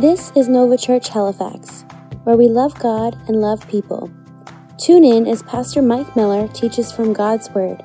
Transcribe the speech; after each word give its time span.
This 0.00 0.32
is 0.34 0.48
Nova 0.48 0.78
Church 0.78 1.10
Halifax, 1.10 1.84
where 2.24 2.34
we 2.34 2.48
love 2.48 2.72
God 2.78 3.18
and 3.28 3.38
love 3.38 3.68
people. 3.68 4.10
Tune 4.78 5.04
in 5.04 5.26
as 5.26 5.42
Pastor 5.42 5.82
Mike 5.82 6.16
Miller 6.16 6.48
teaches 6.48 6.90
from 6.90 7.12
God's 7.12 7.50
Word 7.50 7.84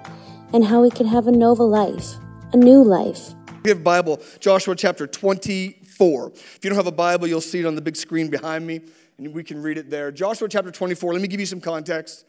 and 0.54 0.64
how 0.64 0.82
we 0.82 0.90
can 0.90 1.08
have 1.08 1.28
a 1.28 1.32
Nova 1.34 1.64
life, 1.64 2.14
a 2.54 2.58
new 2.58 2.82
life. 2.82 3.34
We 3.66 3.70
have 3.72 3.84
Bible, 3.84 4.22
Joshua 4.40 4.78
chapter 4.78 5.08
24. 5.08 6.32
If 6.32 6.60
you 6.64 6.70
don't 6.70 6.78
have 6.78 6.88
a 6.88 6.92
Bible, 6.94 7.28
you'll 7.28 7.42
see 7.42 7.60
it 7.60 7.66
on 7.66 7.76
the 7.76 7.82
big 7.82 7.98
screen 7.98 8.30
behind 8.30 8.66
me, 8.66 8.80
and 9.18 9.34
we 9.34 9.44
can 9.44 9.62
read 9.62 9.78
it 9.78 9.90
there. 9.90 10.10
Joshua 10.10 10.48
chapter 10.48 10.72
24, 10.72 11.12
let 11.12 11.22
me 11.22 11.28
give 11.28 11.42
you 11.42 11.46
some 11.46 11.60
context. 11.60 12.24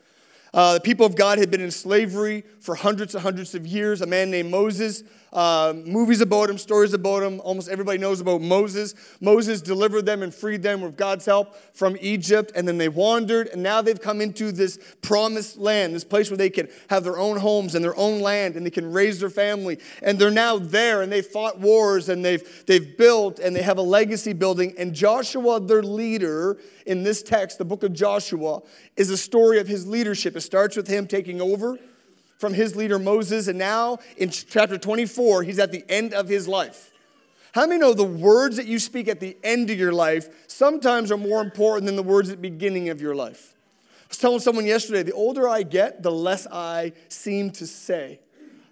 Uh, 0.52 0.74
the 0.74 0.80
people 0.80 1.06
of 1.06 1.14
God 1.14 1.38
had 1.38 1.48
been 1.48 1.60
in 1.60 1.70
slavery 1.70 2.42
for 2.58 2.74
hundreds 2.74 3.14
and 3.14 3.22
hundreds 3.22 3.54
of 3.54 3.66
years. 3.66 4.00
A 4.00 4.06
man 4.06 4.32
named 4.32 4.50
Moses 4.50 5.04
uh, 5.32 5.74
movies 5.84 6.20
about 6.20 6.48
him, 6.48 6.58
stories 6.58 6.94
about 6.94 7.22
him. 7.22 7.40
Almost 7.40 7.68
everybody 7.68 7.98
knows 7.98 8.20
about 8.20 8.40
Moses. 8.40 8.94
Moses 9.20 9.60
delivered 9.60 10.06
them 10.06 10.22
and 10.22 10.34
freed 10.34 10.62
them 10.62 10.80
with 10.80 10.96
God's 10.96 11.26
help 11.26 11.54
from 11.74 11.96
Egypt, 12.00 12.52
and 12.54 12.66
then 12.66 12.78
they 12.78 12.88
wandered, 12.88 13.48
and 13.48 13.62
now 13.62 13.82
they've 13.82 14.00
come 14.00 14.20
into 14.20 14.52
this 14.52 14.78
promised 15.02 15.58
land, 15.58 15.94
this 15.94 16.04
place 16.04 16.30
where 16.30 16.36
they 16.36 16.50
can 16.50 16.68
have 16.88 17.04
their 17.04 17.18
own 17.18 17.36
homes 17.36 17.74
and 17.74 17.84
their 17.84 17.96
own 17.96 18.20
land, 18.20 18.56
and 18.56 18.64
they 18.64 18.70
can 18.70 18.92
raise 18.92 19.20
their 19.20 19.30
family. 19.30 19.78
And 20.02 20.18
they're 20.18 20.30
now 20.30 20.58
there, 20.58 21.02
and 21.02 21.12
they've 21.12 21.26
fought 21.26 21.58
wars, 21.58 22.08
and 22.08 22.24
they've, 22.24 22.64
they've 22.66 22.96
built, 22.96 23.38
and 23.38 23.54
they 23.54 23.62
have 23.62 23.78
a 23.78 23.82
legacy 23.82 24.32
building. 24.32 24.74
And 24.78 24.94
Joshua, 24.94 25.60
their 25.60 25.82
leader, 25.82 26.58
in 26.86 27.02
this 27.02 27.22
text, 27.22 27.58
the 27.58 27.64
book 27.64 27.82
of 27.82 27.92
Joshua, 27.92 28.62
is 28.96 29.10
a 29.10 29.16
story 29.16 29.58
of 29.58 29.66
his 29.66 29.86
leadership. 29.86 30.36
It 30.36 30.42
starts 30.42 30.76
with 30.76 30.86
him 30.86 31.06
taking 31.06 31.40
over 31.40 31.78
from 32.38 32.54
his 32.54 32.76
leader 32.76 32.98
Moses, 32.98 33.48
and 33.48 33.58
now 33.58 33.98
in 34.16 34.30
chapter 34.30 34.78
24, 34.78 35.42
he's 35.42 35.58
at 35.58 35.72
the 35.72 35.84
end 35.88 36.14
of 36.14 36.28
his 36.28 36.46
life. 36.46 36.92
How 37.52 37.66
many 37.66 37.80
know 37.80 37.94
the 37.94 38.04
words 38.04 38.56
that 38.56 38.66
you 38.66 38.78
speak 38.78 39.08
at 39.08 39.18
the 39.18 39.36
end 39.42 39.70
of 39.70 39.78
your 39.78 39.92
life 39.92 40.28
sometimes 40.46 41.10
are 41.10 41.16
more 41.16 41.40
important 41.40 41.86
than 41.86 41.96
the 41.96 42.02
words 42.02 42.28
at 42.28 42.36
the 42.36 42.50
beginning 42.50 42.90
of 42.90 43.00
your 43.00 43.14
life? 43.14 43.54
I 44.02 44.08
was 44.08 44.18
telling 44.18 44.40
someone 44.40 44.66
yesterday, 44.66 45.02
the 45.02 45.14
older 45.14 45.48
I 45.48 45.62
get, 45.62 46.02
the 46.02 46.12
less 46.12 46.46
I 46.46 46.92
seem 47.08 47.50
to 47.52 47.66
say. 47.66 48.20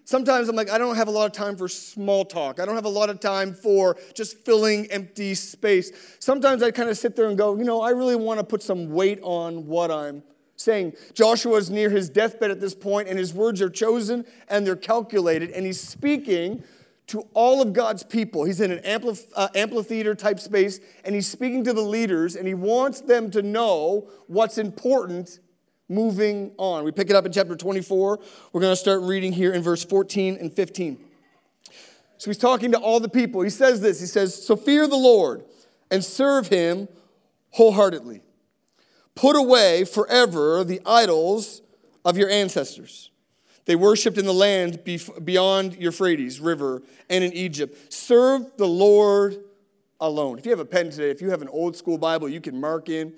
Sometimes 0.05 0.49
I'm 0.49 0.55
like, 0.55 0.69
I 0.69 0.77
don't 0.77 0.95
have 0.95 1.07
a 1.07 1.11
lot 1.11 1.25
of 1.25 1.31
time 1.31 1.57
for 1.57 1.67
small 1.67 2.25
talk. 2.25 2.59
I 2.59 2.65
don't 2.65 2.75
have 2.75 2.85
a 2.85 2.89
lot 2.89 3.09
of 3.09 3.19
time 3.19 3.55
for 3.55 3.97
just 4.13 4.37
filling 4.45 4.85
empty 4.91 5.33
space. 5.33 5.91
Sometimes 6.19 6.61
I 6.61 6.69
kind 6.69 6.89
of 6.89 6.97
sit 6.97 7.15
there 7.15 7.27
and 7.27 7.35
go, 7.35 7.57
you 7.57 7.63
know, 7.63 7.81
I 7.81 7.89
really 7.89 8.15
want 8.15 8.39
to 8.39 8.43
put 8.43 8.61
some 8.61 8.91
weight 8.91 9.19
on 9.23 9.65
what 9.65 9.89
I'm 9.89 10.21
saying 10.55 10.93
Joshua 11.13 11.57
is 11.57 11.69
near 11.69 11.89
his 11.89 12.09
deathbed 12.09 12.51
at 12.51 12.59
this 12.59 12.75
point, 12.75 13.07
and 13.07 13.17
his 13.17 13.33
words 13.33 13.61
are 13.61 13.69
chosen 13.69 14.25
and 14.49 14.65
they're 14.65 14.75
calculated, 14.75 15.51
and 15.51 15.65
he's 15.65 15.79
speaking 15.79 16.63
to 17.07 17.27
all 17.33 17.61
of 17.61 17.73
God's 17.73 18.03
people. 18.03 18.45
He's 18.45 18.61
in 18.61 18.71
an 18.71 18.79
amplif- 18.79 19.27
uh, 19.35 19.49
amphitheater 19.53 20.15
type 20.15 20.39
space, 20.39 20.79
and 21.03 21.13
he's 21.13 21.27
speaking 21.27 21.63
to 21.65 21.73
the 21.73 21.81
leaders, 21.81 22.35
and 22.35 22.47
he 22.47 22.53
wants 22.53 23.01
them 23.01 23.29
to 23.31 23.41
know 23.41 24.09
what's 24.27 24.57
important 24.57 25.39
moving 25.87 26.51
on. 26.57 26.83
We 26.83 26.91
pick 26.91 27.09
it 27.09 27.15
up 27.15 27.25
in 27.25 27.31
chapter 27.31 27.55
24. 27.55 28.19
We're 28.51 28.61
going 28.61 28.71
to 28.71 28.75
start 28.75 29.01
reading 29.01 29.33
here 29.33 29.53
in 29.53 29.61
verse 29.61 29.83
14 29.83 30.37
and 30.39 30.51
15. 30.51 30.97
So 32.17 32.29
he's 32.29 32.37
talking 32.37 32.71
to 32.71 32.79
all 32.79 32.99
the 32.99 33.09
people. 33.09 33.41
He 33.41 33.49
says 33.49 33.81
this 33.81 33.99
He 33.99 34.07
says, 34.07 34.45
So 34.45 34.55
fear 34.55 34.87
the 34.87 34.95
Lord 34.95 35.43
and 35.91 36.03
serve 36.03 36.47
him 36.47 36.87
wholeheartedly. 37.51 38.21
Put 39.15 39.35
away 39.35 39.85
forever 39.85 40.63
the 40.63 40.81
idols 40.85 41.61
of 42.03 42.17
your 42.17 42.29
ancestors. 42.29 43.09
They 43.65 43.75
worshiped 43.75 44.17
in 44.17 44.25
the 44.25 44.33
land 44.33 44.83
beyond 45.23 45.75
Euphrates 45.77 46.39
River 46.39 46.83
and 47.09 47.23
in 47.23 47.33
Egypt. 47.33 47.91
Serve 47.91 48.45
the 48.57 48.67
Lord 48.67 49.37
alone. 49.99 50.37
If 50.37 50.45
you 50.45 50.51
have 50.51 50.59
a 50.59 50.65
pen 50.65 50.91
today, 50.91 51.09
if 51.09 51.21
you 51.21 51.31
have 51.31 51.41
an 51.41 51.47
old 51.47 51.75
school 51.75 51.97
Bible, 51.97 52.29
you 52.29 52.41
can 52.41 52.59
mark 52.59 52.89
in. 52.89 53.13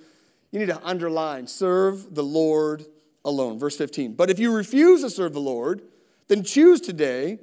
You 0.51 0.59
need 0.59 0.67
to 0.67 0.81
underline, 0.85 1.47
serve 1.47 2.15
the 2.15 2.23
Lord 2.23 2.85
alone. 3.25 3.59
Verse 3.59 3.75
15. 3.75 4.13
But 4.13 4.29
if 4.29 4.39
you 4.39 4.53
refuse 4.53 5.01
to 5.01 5.09
serve 5.09 5.33
the 5.33 5.41
Lord, 5.41 5.81
then 6.29 6.43
choose 6.43 6.79
today, 6.79 7.39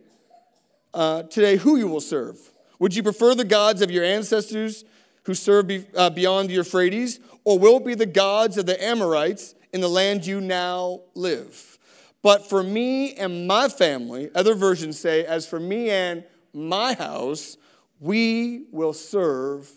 uh, 0.94 1.24
today 1.24 1.56
who 1.56 1.76
you 1.76 1.88
will 1.88 2.00
serve. 2.00 2.38
Would 2.78 2.94
you 2.94 3.02
prefer 3.02 3.34
the 3.34 3.44
gods 3.44 3.82
of 3.82 3.90
your 3.90 4.04
ancestors 4.04 4.84
who 5.24 5.34
serve 5.34 5.66
be, 5.66 5.86
uh, 5.96 6.10
beyond 6.10 6.50
the 6.50 6.54
Euphrates, 6.54 7.20
or 7.44 7.58
will 7.58 7.80
be 7.80 7.94
the 7.94 8.06
gods 8.06 8.56
of 8.56 8.66
the 8.66 8.82
Amorites 8.82 9.54
in 9.72 9.80
the 9.80 9.88
land 9.88 10.26
you 10.26 10.40
now 10.40 11.00
live? 11.14 11.78
But 12.22 12.48
for 12.48 12.62
me 12.62 13.14
and 13.14 13.46
my 13.46 13.68
family, 13.68 14.30
other 14.34 14.54
versions 14.54 14.98
say, 14.98 15.24
as 15.24 15.46
for 15.46 15.60
me 15.60 15.90
and 15.90 16.24
my 16.52 16.94
house, 16.94 17.58
we 18.00 18.64
will 18.70 18.92
serve 18.92 19.70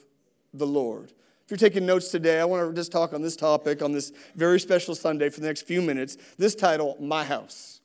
the 0.53 0.67
Lord. 0.67 1.11
If 1.43 1.51
you're 1.51 1.57
taking 1.57 1.85
notes 1.85 2.09
today, 2.09 2.39
I 2.39 2.45
want 2.45 2.69
to 2.69 2.75
just 2.75 2.91
talk 2.91 3.13
on 3.13 3.21
this 3.21 3.35
topic 3.35 3.81
on 3.81 3.91
this 3.91 4.11
very 4.35 4.59
special 4.59 4.95
Sunday 4.95 5.29
for 5.29 5.39
the 5.39 5.47
next 5.47 5.63
few 5.63 5.81
minutes. 5.81 6.17
This 6.37 6.55
title, 6.55 6.97
My 6.99 7.23
House 7.23 7.76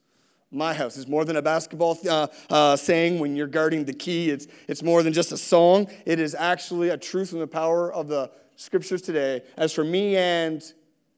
my 0.52 0.74
house 0.74 0.96
is 0.96 1.08
more 1.08 1.24
than 1.24 1.36
a 1.36 1.42
basketball 1.42 1.98
uh, 2.08 2.26
uh, 2.50 2.76
saying 2.76 3.18
when 3.18 3.34
you're 3.34 3.46
guarding 3.46 3.84
the 3.84 3.94
key. 3.94 4.30
It's, 4.30 4.46
it's 4.68 4.82
more 4.82 5.02
than 5.02 5.12
just 5.12 5.32
a 5.32 5.36
song. 5.36 5.88
It 6.04 6.20
is 6.20 6.34
actually 6.34 6.90
a 6.90 6.98
truth 6.98 7.32
and 7.32 7.40
the 7.40 7.46
power 7.46 7.92
of 7.92 8.08
the 8.08 8.30
scriptures 8.56 9.02
today. 9.02 9.42
As 9.56 9.72
for 9.72 9.82
me 9.82 10.16
and 10.16 10.62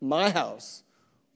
my 0.01 0.31
house, 0.31 0.85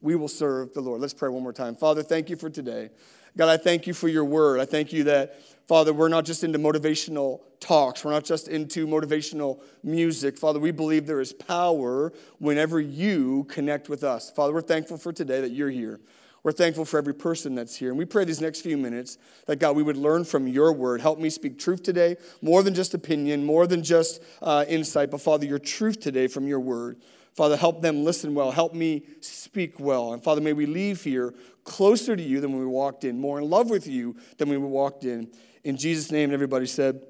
we 0.01 0.15
will 0.15 0.29
serve 0.29 0.73
the 0.75 0.81
Lord. 0.81 1.01
Let's 1.01 1.15
pray 1.15 1.29
one 1.29 1.43
more 1.43 1.53
time. 1.53 1.75
Father, 1.75 2.03
thank 2.03 2.31
you 2.31 2.37
for 2.37 2.49
today. 2.49 2.91
God, 3.37 3.49
I 3.49 3.57
thank 3.57 3.87
you 3.87 3.95
for 3.95 4.09
your 4.09 4.25
word. 4.25 4.61
I 4.61 4.65
thank 4.65 4.93
you 4.93 5.05
that, 5.05 5.41
Father, 5.67 5.93
we're 5.93 6.09
not 6.09 6.25
just 6.25 6.45
into 6.45 6.59
motivational 6.59 7.41
talks, 7.61 8.05
we're 8.05 8.13
not 8.13 8.25
just 8.25 8.49
into 8.49 8.87
motivational 8.87 9.61
music. 9.83 10.39
Father, 10.39 10.61
we 10.61 10.71
believe 10.71 11.07
there 11.07 11.21
is 11.21 11.33
power 11.33 12.13
whenever 12.39 12.81
you 12.81 13.45
connect 13.45 13.89
with 13.89 14.05
us. 14.05 14.31
Father, 14.31 14.53
we're 14.55 14.63
thankful 14.63 14.97
for 14.97 15.13
today 15.13 15.41
that 15.41 15.51
you're 15.51 15.71
here. 15.71 16.01
We're 16.49 16.53
thankful 16.53 16.87
for 16.87 16.97
every 16.97 17.13
person 17.13 17.55
that's 17.55 17.77
here. 17.77 17.91
And 17.91 17.99
we 17.99 18.07
pray 18.07 18.25
these 18.25 18.41
next 18.41 18.63
few 18.63 18.79
minutes 18.79 19.19
that, 19.45 19.59
God, 19.59 19.77
we 19.77 19.83
would 19.83 19.99
learn 19.99 20.25
from 20.25 20.49
your 20.49 20.73
word. 20.73 21.03
Help 21.03 21.19
me 21.19 21.29
speak 21.29 21.59
truth 21.59 21.83
today, 21.83 22.17
more 22.41 22.63
than 22.63 22.73
just 22.73 22.95
opinion, 22.95 23.45
more 23.45 23.67
than 23.67 23.83
just 23.83 24.23
uh, 24.41 24.65
insight, 24.67 25.11
but, 25.11 25.21
Father, 25.21 25.45
your 25.45 25.59
truth 25.59 26.01
today 26.01 26.27
from 26.27 26.49
your 26.49 26.59
word. 26.59 27.03
Father, 27.35 27.55
help 27.55 27.83
them 27.83 28.03
listen 28.03 28.35
well. 28.35 28.51
Help 28.51 28.73
me 28.73 29.03
speak 29.21 29.79
well. 29.79 30.15
And, 30.15 30.25
Father, 30.25 30.41
may 30.41 30.55
we 30.55 30.65
leave 30.65 31.05
here 31.05 31.35
closer 31.65 32.17
to 32.17 32.23
you 32.23 32.41
than 32.41 32.53
when 32.53 32.61
we 32.61 32.67
walked 32.67 33.05
in, 33.05 33.21
more 33.21 33.39
in 33.39 33.51
love 33.51 33.69
with 33.69 33.87
you 33.87 34.17
than 34.39 34.49
when 34.49 34.63
we 34.63 34.69
walked 34.69 35.05
in. 35.05 35.31
In 35.65 35.77
Jesus' 35.77 36.11
name, 36.11 36.33
everybody 36.33 36.65
said, 36.65 37.03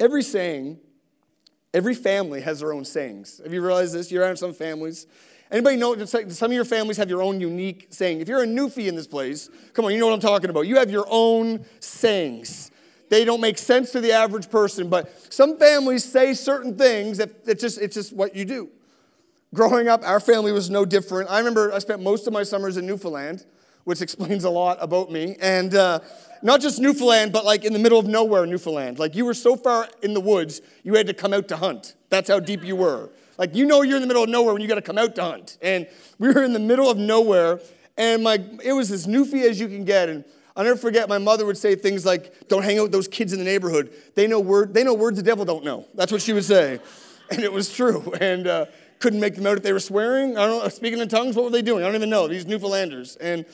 Every 0.00 0.24
saying, 0.24 0.80
every 1.72 1.94
family 1.94 2.40
has 2.40 2.58
their 2.58 2.72
own 2.72 2.84
sayings. 2.84 3.40
Have 3.44 3.52
you 3.52 3.64
realized 3.64 3.94
this? 3.94 4.10
You're 4.10 4.24
around 4.24 4.38
some 4.38 4.52
families 4.52 5.06
Anybody 5.50 5.76
know, 5.76 6.04
some 6.04 6.50
of 6.50 6.52
your 6.52 6.64
families 6.64 6.96
have 6.96 7.08
your 7.08 7.22
own 7.22 7.40
unique 7.40 7.88
saying. 7.90 8.20
If 8.20 8.28
you're 8.28 8.42
a 8.42 8.46
newfie 8.46 8.86
in 8.86 8.96
this 8.96 9.06
place, 9.06 9.50
come 9.72 9.84
on, 9.84 9.92
you 9.92 10.00
know 10.00 10.06
what 10.06 10.14
I'm 10.14 10.20
talking 10.20 10.50
about. 10.50 10.62
You 10.62 10.76
have 10.76 10.90
your 10.90 11.06
own 11.08 11.64
sayings. 11.80 12.70
They 13.10 13.24
don't 13.24 13.40
make 13.40 13.58
sense 13.58 13.92
to 13.92 14.00
the 14.00 14.12
average 14.12 14.50
person, 14.50 14.88
but 14.88 15.32
some 15.32 15.58
families 15.58 16.04
say 16.04 16.34
certain 16.34 16.76
things 16.76 17.18
that 17.18 17.30
it's 17.46 17.60
just, 17.60 17.78
it's 17.78 17.94
just 17.94 18.12
what 18.12 18.34
you 18.34 18.44
do. 18.44 18.70
Growing 19.52 19.86
up, 19.86 20.02
our 20.04 20.18
family 20.18 20.50
was 20.50 20.70
no 20.70 20.84
different. 20.84 21.30
I 21.30 21.38
remember 21.38 21.72
I 21.72 21.78
spent 21.78 22.02
most 22.02 22.26
of 22.26 22.32
my 22.32 22.42
summers 22.42 22.76
in 22.76 22.86
Newfoundland, 22.86 23.44
which 23.84 24.00
explains 24.00 24.44
a 24.44 24.50
lot 24.50 24.78
about 24.80 25.12
me. 25.12 25.36
And 25.40 25.74
uh, 25.74 26.00
not 26.42 26.60
just 26.60 26.80
Newfoundland, 26.80 27.32
but 27.32 27.44
like 27.44 27.64
in 27.64 27.72
the 27.72 27.78
middle 27.78 27.98
of 27.98 28.06
nowhere, 28.06 28.46
Newfoundland. 28.46 28.98
Like 28.98 29.14
you 29.14 29.24
were 29.24 29.34
so 29.34 29.54
far 29.54 29.88
in 30.02 30.14
the 30.14 30.20
woods, 30.20 30.60
you 30.82 30.94
had 30.94 31.06
to 31.06 31.14
come 31.14 31.32
out 31.32 31.46
to 31.48 31.56
hunt. 31.56 31.94
That's 32.10 32.28
how 32.28 32.40
deep 32.40 32.64
you 32.64 32.74
were. 32.74 33.10
Like, 33.38 33.54
you 33.54 33.64
know, 33.64 33.82
you're 33.82 33.96
in 33.96 34.02
the 34.02 34.08
middle 34.08 34.22
of 34.22 34.28
nowhere 34.28 34.52
when 34.52 34.62
you 34.62 34.68
got 34.68 34.76
to 34.76 34.82
come 34.82 34.98
out 34.98 35.14
to 35.16 35.22
hunt. 35.22 35.58
And 35.60 35.86
we 36.18 36.32
were 36.32 36.42
in 36.42 36.52
the 36.52 36.58
middle 36.58 36.90
of 36.90 36.98
nowhere, 36.98 37.60
and 37.96 38.22
my, 38.22 38.42
it 38.62 38.72
was 38.72 38.90
as 38.90 39.06
newfie 39.06 39.48
as 39.48 39.58
you 39.58 39.68
can 39.68 39.84
get. 39.84 40.08
And 40.08 40.24
I'll 40.56 40.64
never 40.64 40.78
forget, 40.78 41.08
my 41.08 41.18
mother 41.18 41.44
would 41.46 41.58
say 41.58 41.74
things 41.74 42.06
like, 42.06 42.48
Don't 42.48 42.62
hang 42.62 42.78
out 42.78 42.84
with 42.84 42.92
those 42.92 43.08
kids 43.08 43.32
in 43.32 43.38
the 43.38 43.44
neighborhood. 43.44 43.92
They 44.14 44.26
know, 44.26 44.40
word, 44.40 44.72
they 44.74 44.84
know 44.84 44.94
words 44.94 45.16
the 45.16 45.22
devil 45.22 45.44
don't 45.44 45.64
know. 45.64 45.86
That's 45.94 46.12
what 46.12 46.22
she 46.22 46.32
would 46.32 46.44
say. 46.44 46.80
And 47.30 47.42
it 47.42 47.52
was 47.52 47.72
true. 47.72 48.12
And 48.20 48.46
uh, 48.46 48.66
couldn't 49.00 49.20
make 49.20 49.34
them 49.34 49.46
out 49.46 49.56
if 49.56 49.62
they 49.62 49.72
were 49.72 49.80
swearing. 49.80 50.38
I 50.38 50.46
don't 50.46 50.62
know, 50.62 50.68
speaking 50.68 50.98
in 50.98 51.08
tongues. 51.08 51.36
What 51.36 51.44
were 51.44 51.50
they 51.50 51.62
doing? 51.62 51.82
I 51.82 51.86
don't 51.86 51.96
even 51.96 52.10
know. 52.10 52.28
These 52.28 52.46
Newfoundlanders. 52.46 53.16
And, 53.20 53.44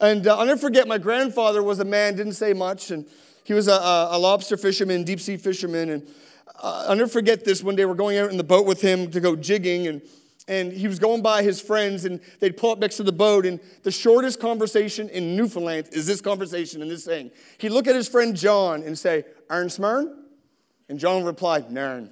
and 0.00 0.26
uh, 0.26 0.38
I'll 0.38 0.46
never 0.46 0.60
forget, 0.60 0.86
my 0.86 0.98
grandfather 0.98 1.62
was 1.62 1.80
a 1.80 1.84
man, 1.84 2.16
didn't 2.16 2.34
say 2.34 2.52
much. 2.52 2.90
And 2.90 3.06
he 3.44 3.52
was 3.52 3.68
a, 3.68 3.72
a, 3.72 4.08
a 4.12 4.18
lobster 4.18 4.56
fisherman, 4.56 5.04
deep 5.04 5.20
sea 5.20 5.36
fisherman. 5.36 5.90
And 5.90 6.08
I'll 6.54 6.96
never 6.96 7.08
forget 7.08 7.44
this. 7.44 7.62
One 7.62 7.76
day 7.76 7.84
we're 7.84 7.94
going 7.94 8.18
out 8.18 8.30
in 8.30 8.36
the 8.36 8.44
boat 8.44 8.66
with 8.66 8.80
him 8.80 9.10
to 9.10 9.20
go 9.20 9.36
jigging, 9.36 9.86
and, 9.86 10.02
and 10.48 10.72
he 10.72 10.88
was 10.88 10.98
going 10.98 11.22
by 11.22 11.42
his 11.42 11.60
friends, 11.60 12.04
and 12.04 12.20
they'd 12.40 12.56
pull 12.56 12.70
up 12.70 12.78
next 12.78 12.96
to 12.96 13.02
the 13.02 13.12
boat. 13.12 13.46
And 13.46 13.60
the 13.82 13.90
shortest 13.90 14.40
conversation 14.40 15.08
in 15.08 15.36
Newfoundland 15.36 15.88
is 15.92 16.06
this 16.06 16.20
conversation 16.20 16.82
and 16.82 16.90
this 16.90 17.04
thing. 17.04 17.30
He'd 17.58 17.70
look 17.70 17.86
at 17.86 17.94
his 17.94 18.08
friend 18.08 18.36
John 18.36 18.82
and 18.82 18.98
say, 18.98 19.24
Ern 19.50 19.68
Smern? 19.68 20.24
And 20.88 20.98
John 20.98 21.24
reply, 21.24 21.62
Narn. 21.62 22.10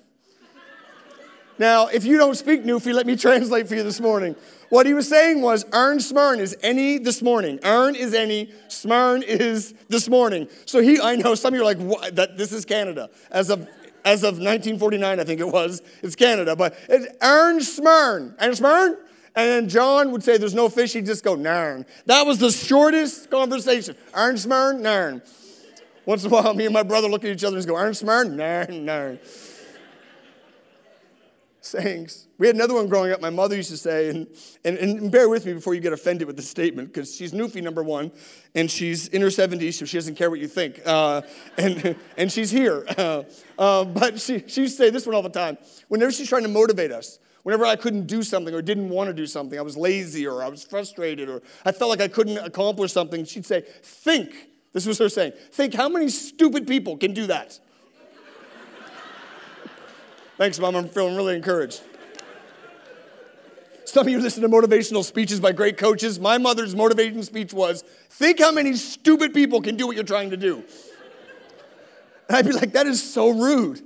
now, 1.58 1.86
if 1.86 2.04
you 2.04 2.18
don't 2.18 2.34
speak 2.34 2.64
Newfie, 2.64 2.92
let 2.92 3.06
me 3.06 3.16
translate 3.16 3.68
for 3.68 3.76
you 3.76 3.84
this 3.84 4.00
morning. 4.00 4.34
What 4.68 4.86
he 4.86 4.94
was 4.94 5.08
saying 5.08 5.40
was, 5.40 5.64
Ern 5.72 6.00
Smern 6.00 6.40
is 6.40 6.56
any 6.60 6.98
this 6.98 7.22
morning. 7.22 7.60
Ern 7.64 7.94
is 7.94 8.12
any, 8.14 8.52
Smern 8.66 9.22
is 9.22 9.74
this 9.88 10.08
morning. 10.08 10.48
So 10.66 10.80
he, 10.80 11.00
I 11.00 11.14
know 11.14 11.36
some 11.36 11.54
of 11.54 11.58
you 11.58 11.62
are 11.62 11.64
like, 11.64 11.78
what? 11.78 12.16
that 12.16 12.36
this 12.36 12.52
is 12.52 12.64
Canada. 12.64 13.10
As 13.30 13.50
a 13.50 13.68
as 14.04 14.22
of 14.22 14.34
1949, 14.34 15.20
I 15.20 15.24
think 15.24 15.40
it 15.40 15.48
was. 15.48 15.82
It's 16.02 16.14
Canada, 16.14 16.54
but 16.54 16.76
it's 16.88 17.06
Ern 17.22 17.60
Smyrn. 17.60 18.34
Ern 18.40 18.54
Smyrn? 18.54 18.96
And 19.36 19.48
then 19.48 19.68
John 19.68 20.12
would 20.12 20.22
say, 20.22 20.36
There's 20.36 20.54
no 20.54 20.68
fish. 20.68 20.92
He'd 20.92 21.06
just 21.06 21.24
go, 21.24 21.36
Narn. 21.36 21.86
That 22.06 22.26
was 22.26 22.38
the 22.38 22.50
shortest 22.50 23.30
conversation. 23.30 23.96
Ern 24.16 24.38
Smyrn, 24.38 24.80
Narn. 24.82 25.22
Once 26.06 26.22
in 26.22 26.30
a 26.30 26.34
while, 26.34 26.54
me 26.54 26.66
and 26.66 26.74
my 26.74 26.82
brother 26.82 27.08
look 27.08 27.24
at 27.24 27.30
each 27.30 27.44
other 27.44 27.56
and 27.56 27.66
go, 27.66 27.76
Ern 27.76 27.94
Smyrn, 27.94 28.36
Narn, 28.36 28.84
narn 28.84 29.18
sayings. 31.64 32.28
We 32.38 32.46
had 32.46 32.56
another 32.56 32.74
one 32.74 32.88
growing 32.88 33.12
up, 33.12 33.20
my 33.20 33.30
mother 33.30 33.56
used 33.56 33.70
to 33.70 33.76
say, 33.76 34.10
and, 34.10 34.26
and, 34.64 34.76
and 34.76 35.10
bear 35.10 35.28
with 35.28 35.46
me 35.46 35.54
before 35.54 35.74
you 35.74 35.80
get 35.80 35.92
offended 35.92 36.26
with 36.26 36.36
the 36.36 36.42
statement, 36.42 36.92
because 36.92 37.14
she's 37.14 37.32
Newfie, 37.32 37.62
number 37.62 37.82
one, 37.82 38.12
and 38.54 38.70
she's 38.70 39.08
in 39.08 39.22
her 39.22 39.28
70s, 39.28 39.74
so 39.74 39.84
she 39.84 39.96
doesn't 39.96 40.16
care 40.16 40.30
what 40.30 40.40
you 40.40 40.48
think. 40.48 40.80
Uh, 40.84 41.22
and, 41.58 41.96
and 42.16 42.30
she's 42.30 42.50
here. 42.50 42.84
Uh, 42.98 43.22
uh, 43.58 43.84
but 43.84 44.20
she, 44.20 44.44
she 44.46 44.62
used 44.62 44.76
to 44.76 44.84
say 44.84 44.90
this 44.90 45.06
one 45.06 45.14
all 45.14 45.22
the 45.22 45.28
time. 45.28 45.56
Whenever 45.88 46.12
she's 46.12 46.28
trying 46.28 46.42
to 46.42 46.48
motivate 46.48 46.92
us, 46.92 47.18
whenever 47.44 47.64
I 47.64 47.76
couldn't 47.76 48.06
do 48.06 48.22
something 48.22 48.54
or 48.54 48.60
didn't 48.60 48.88
want 48.88 49.08
to 49.08 49.14
do 49.14 49.26
something, 49.26 49.58
I 49.58 49.62
was 49.62 49.76
lazy 49.76 50.26
or 50.26 50.42
I 50.42 50.48
was 50.48 50.64
frustrated 50.64 51.28
or 51.28 51.42
I 51.64 51.72
felt 51.72 51.90
like 51.90 52.00
I 52.00 52.08
couldn't 52.08 52.38
accomplish 52.38 52.92
something, 52.92 53.24
she'd 53.24 53.46
say, 53.46 53.64
Think. 53.82 54.48
This 54.72 54.86
was 54.86 54.98
her 54.98 55.08
saying, 55.08 55.32
Think 55.52 55.74
how 55.74 55.88
many 55.88 56.08
stupid 56.08 56.66
people 56.66 56.96
can 56.96 57.14
do 57.14 57.26
that? 57.28 57.58
Thanks, 60.36 60.58
Mom. 60.58 60.74
I'm 60.74 60.88
feeling 60.88 61.14
really 61.14 61.36
encouraged. 61.36 61.80
Some 63.84 64.08
of 64.08 64.12
you 64.12 64.18
listen 64.18 64.42
to 64.42 64.48
motivational 64.48 65.04
speeches 65.04 65.38
by 65.38 65.52
great 65.52 65.76
coaches. 65.76 66.18
My 66.18 66.38
mother's 66.38 66.74
motivation 66.74 67.22
speech 67.22 67.52
was 67.52 67.82
think 68.10 68.40
how 68.40 68.50
many 68.50 68.74
stupid 68.74 69.32
people 69.32 69.60
can 69.60 69.76
do 69.76 69.86
what 69.86 69.94
you're 69.94 70.04
trying 70.04 70.30
to 70.30 70.36
do. 70.36 70.64
And 72.28 72.36
I'd 72.36 72.46
be 72.46 72.52
like, 72.52 72.72
that 72.72 72.88
is 72.88 73.00
so 73.00 73.28
rude. 73.28 73.80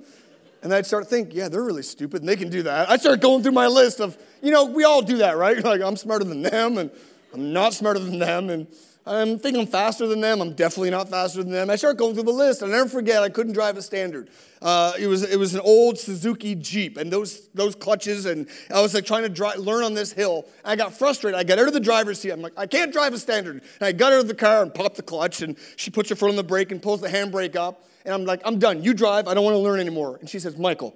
And 0.63 0.73
I'd 0.73 0.87
start 0.87 1.09
thinking, 1.09 1.37
yeah, 1.37 1.49
they're 1.49 1.63
really 1.63 1.83
stupid 1.83 2.23
and 2.23 2.29
they 2.29 2.37
can 2.37 2.49
do 2.49 2.63
that. 2.63 2.89
I 2.89 2.97
start 2.97 3.21
going 3.21 3.43
through 3.43 3.53
my 3.53 3.67
list 3.67 4.01
of, 4.01 4.17
you 4.41 4.51
know, 4.51 4.65
we 4.65 4.85
all 4.85 5.03
do 5.03 5.19
that, 5.19 5.37
right? 5.37 5.63
Like, 5.65 5.83
I'm 5.83 5.97
smarter 5.97 6.25
than 6.25 6.41
them 6.41 6.79
and 6.79 6.91
I'm 7.35 7.53
not 7.53 7.75
smarter 7.75 8.01
than 8.01 8.19
them. 8.19 8.49
And 8.49 8.69
I'm 9.09 9.39
thinking 9.39 9.63
I'm 9.63 9.67
faster 9.67 10.07
than 10.07 10.21
them. 10.21 10.43
I'm 10.43 10.53
definitely 10.53 10.91
not 10.91 11.09
faster 11.09 11.43
than 11.43 11.51
them. 11.51 11.71
I 11.71 11.77
start 11.77 11.97
going 11.97 12.15
through 12.15 12.25
the 12.25 12.31
list. 12.33 12.63
I'll 12.63 12.69
never 12.69 12.89
forget, 12.89 13.23
I 13.23 13.31
couldn't 13.31 13.55
drive 13.55 13.79
a 13.79 13.83
standard. 13.83 14.29
Uh, 14.61 14.93
it, 14.99 15.07
was, 15.07 15.23
it 15.23 15.39
was 15.39 15.55
an 15.55 15.61
old 15.61 15.99
Suzuki 15.99 16.55
Jeep, 16.55 16.99
and 16.99 17.11
those, 17.11 17.49
those 17.55 17.75
clutches, 17.75 18.27
and 18.27 18.47
I 18.73 18.83
was 18.83 18.93
like 18.93 19.07
trying 19.07 19.23
to 19.23 19.31
drive, 19.31 19.59
learn 19.59 19.83
on 19.83 19.95
this 19.95 20.13
hill. 20.13 20.47
I 20.63 20.77
got 20.77 20.93
frustrated. 20.93 21.41
I 21.41 21.45
got 21.45 21.59
out 21.59 21.69
of 21.69 21.73
the 21.73 21.81
driver's 21.81 22.21
seat. 22.21 22.31
I'm 22.31 22.43
like, 22.43 22.53
I 22.57 22.67
can't 22.67 22.93
drive 22.93 23.15
a 23.15 23.19
standard. 23.19 23.63
And 23.81 23.87
I 23.87 23.93
got 23.93 24.13
out 24.13 24.21
of 24.21 24.29
the 24.29 24.35
car 24.35 24.63
and 24.63 24.75
popped 24.75 24.97
the 24.97 25.03
clutch, 25.03 25.41
and 25.41 25.57
she 25.77 25.91
puts 25.91 26.11
her 26.11 26.15
foot 26.15 26.29
on 26.29 26.37
the 26.37 26.45
brake 26.45 26.71
and 26.71 26.83
pulls 26.83 27.01
the 27.01 27.09
handbrake 27.09 27.57
up. 27.57 27.87
And 28.05 28.13
I'm 28.13 28.27
like, 28.27 28.43
I'm 28.45 28.59
done. 28.59 28.83
You 28.83 28.93
drive. 28.93 29.27
I 29.27 29.35
don't 29.35 29.45
want 29.45 29.55
to 29.55 29.61
learn 29.61 29.81
anymore. 29.81 30.19
And 30.21 30.29
she 30.29 30.39
says, 30.39 30.57
Michael, 30.59 30.95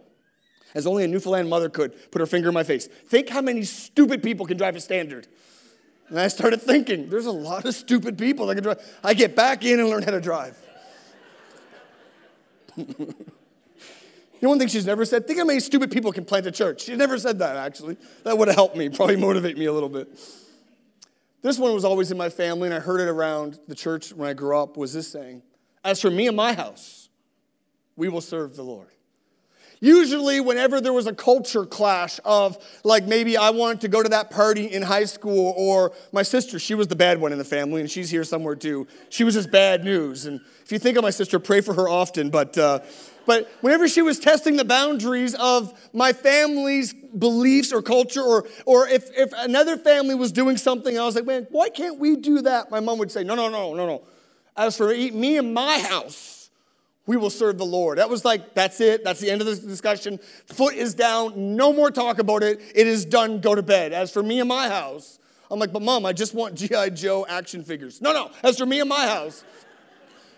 as 0.75 0.87
only 0.87 1.05
a 1.05 1.09
Newfoundland 1.09 1.49
mother 1.49 1.71
could, 1.71 2.11
put 2.11 2.21
her 2.21 2.27
finger 2.27 2.49
in 2.49 2.55
my 2.55 2.63
face. 2.63 2.87
Think 2.87 3.29
how 3.29 3.41
many 3.41 3.63
stupid 3.65 4.23
people 4.23 4.45
can 4.45 4.57
drive 4.57 4.77
a 4.77 4.81
standard. 4.81 5.29
And 6.13 6.21
I 6.21 6.29
started 6.29 6.61
thinking, 6.61 7.09
there's 7.09 7.25
a 7.25 7.33
lot 7.33 7.65
of 7.65 7.75
stupid 7.75 8.19
people 8.19 8.45
that 8.45 8.57
can 8.57 8.63
drive. 8.63 8.99
I 9.03 9.15
get 9.15 9.35
back 9.35 9.65
in 9.65 9.81
and 9.81 9.89
learn 9.89 10.03
how 10.03 10.11
to 10.11 10.21
drive. 10.21 10.55
you 12.77 12.87
know 14.43 14.51
one 14.51 14.59
thing 14.59 14.69
she's 14.69 14.85
never 14.85 15.07
said? 15.07 15.27
Think 15.27 15.39
how 15.39 15.47
many 15.47 15.59
stupid 15.59 15.91
people 15.91 16.13
can 16.13 16.27
plant 16.27 16.45
a 16.47 16.51
church. 16.51 16.83
She 16.83 16.97
never 16.97 17.17
said 17.17 17.39
that, 17.39 17.57
actually. 17.57 17.97
That 18.25 18.37
would 18.37 18.49
have 18.49 18.55
helped 18.55 18.77
me, 18.77 18.91
probably 18.91 19.17
motivate 19.17 19.57
me 19.57 19.65
a 19.65 19.73
little 19.73 19.89
bit. 19.89 20.07
This 21.41 21.59
one 21.59 21.73
was 21.73 21.83
always 21.83 22.11
in 22.11 22.19
my 22.19 22.29
family, 22.29 22.69
and 22.69 22.75
I 22.75 22.81
heard 22.81 23.01
it 23.01 23.09
around 23.09 23.59
the 23.67 23.75
church 23.75 24.13
when 24.13 24.29
I 24.29 24.35
grew 24.35 24.55
up, 24.59 24.77
was 24.77 24.93
this 24.93 25.09
saying, 25.09 25.41
As 25.83 25.99
for 25.99 26.11
me 26.11 26.27
and 26.27 26.37
my 26.37 26.53
house, 26.53 27.09
we 27.97 28.11
will 28.11 28.21
serve 28.21 28.55
the 28.55 28.65
Lord. 28.65 28.89
Usually, 29.83 30.41
whenever 30.41 30.81
there 30.81 30.93
was 30.93 31.09
a 31.09 31.13
culture 31.13 31.67
clash 31.67 32.21
of, 32.25 32.57
like, 32.85 33.05
maybe 33.05 33.37
I 33.37 33.51
wanted 33.51 33.81
to 33.81 33.89
go 33.89 34.01
to 34.01 34.09
that 34.11 34.31
party 34.31 34.67
in 34.67 34.81
high 34.81 35.07
school, 35.07 35.53
or 35.57 35.91
my 36.13 36.23
sister, 36.23 36.61
she 36.61 36.77
was 36.77 36.87
the 36.87 36.95
bad 36.95 37.21
one 37.21 37.33
in 37.33 37.39
the 37.39 37.45
family, 37.45 37.81
and 37.81 37.91
she's 37.91 38.09
here 38.09 38.23
somewhere 38.23 38.55
too. 38.55 38.87
She 39.09 39.25
was 39.25 39.35
just 39.35 39.51
bad 39.51 39.83
news. 39.83 40.25
And 40.27 40.41
if 40.65 40.71
you 40.71 40.79
think 40.79 40.97
of 40.97 41.03
my 41.03 41.11
sister, 41.11 41.41
pray 41.41 41.63
for 41.63 41.75
her 41.75 41.89
often. 41.89 42.31
But, 42.31 42.57
uh, 42.57 42.79
but 43.27 43.51
whenever 43.61 43.89
she 43.89 44.03
was 44.03 44.21
testing 44.21 44.57
the 44.57 44.65
boundaries 44.65 45.35
of 45.35 45.77
my 45.93 46.13
family's 46.13 46.95
beliefs 46.95 47.73
or 47.73 47.83
culture, 47.83 48.23
or, 48.23 48.47
or 48.67 48.87
if, 48.87 49.11
if 49.19 49.33
another 49.37 49.77
family 49.77 50.15
was 50.15 50.31
doing 50.31 50.57
something, 50.59 50.97
I 50.97 51.05
was 51.05 51.17
like, 51.17 51.27
man, 51.27 51.49
why 51.51 51.71
can't 51.71 51.99
we 51.99 52.15
do 52.15 52.43
that? 52.43 52.71
My 52.71 52.79
mom 52.79 52.99
would 52.99 53.11
say, 53.11 53.25
no, 53.25 53.35
no, 53.35 53.49
no, 53.49 53.75
no, 53.75 53.85
no. 53.85 54.03
As 54.57 54.77
for 54.77 54.91
me 54.95 55.39
and 55.39 55.53
my 55.53 55.81
house, 55.81 56.32
we 57.07 57.17
will 57.17 57.31
serve 57.31 57.59
the 57.59 57.67
Lord. 57.67 57.99
That 57.99 58.09
was 58.09 58.25
like, 58.25 58.55
that's 58.55 58.81
it. 58.81 59.03
That's 59.03 59.21
the 59.21 59.31
end 59.31 59.41
of 59.41 59.47
the 59.47 59.57
discussion. 59.57 60.19
Foot 60.47 60.75
is 60.75 60.95
down. 60.95 61.57
No 61.57 61.73
more 61.73 61.91
talk 61.91 62.19
about 62.19 62.43
it. 62.43 62.61
It 62.75 62.87
is 62.87 63.05
done. 63.05 63.41
Go 63.41 63.55
to 63.55 63.63
bed. 63.63 63.93
As 63.93 64.13
for 64.13 64.23
me 64.23 64.39
and 64.39 64.49
my 64.49 64.69
house, 64.69 65.19
I'm 65.51 65.59
like, 65.59 65.73
but 65.73 65.83
mom, 65.83 66.07
I 66.07 66.13
just 66.13 66.33
want 66.33 66.55
G.I. 66.59 66.91
Joe 66.91 67.27
action 67.29 67.65
figures. 67.65 68.01
No, 68.01 68.13
no. 68.13 68.31
As 68.43 68.59
for 68.59 68.67
me 68.67 68.81
and 68.81 68.89
my 68.89 69.07
house, 69.07 69.45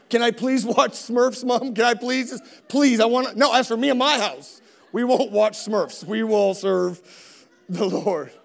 can 0.09 0.23
I 0.23 0.31
please 0.31 0.65
watch 0.65 0.93
Smurfs, 0.93 1.45
mom? 1.45 1.75
Can 1.75 1.85
I 1.85 1.95
please? 1.95 2.41
Please, 2.69 3.01
I 3.01 3.07
want 3.07 3.29
to. 3.29 3.39
No, 3.39 3.53
as 3.53 3.69
for 3.69 3.77
me 3.77 3.91
and 3.91 3.99
my 3.99 4.19
house, 4.19 4.63
we 4.93 5.05
won't 5.05 5.33
watch 5.33 5.55
Smurfs. 5.55 6.05
We 6.05 6.23
will 6.23 6.55
serve 6.55 7.01
the 7.69 7.87
Lord. 7.87 8.31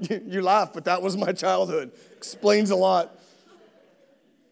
You 0.00 0.42
laugh, 0.42 0.72
but 0.72 0.84
that 0.84 1.02
was 1.02 1.16
my 1.16 1.32
childhood. 1.32 1.90
Explains 2.16 2.70
a 2.70 2.76
lot. 2.76 3.17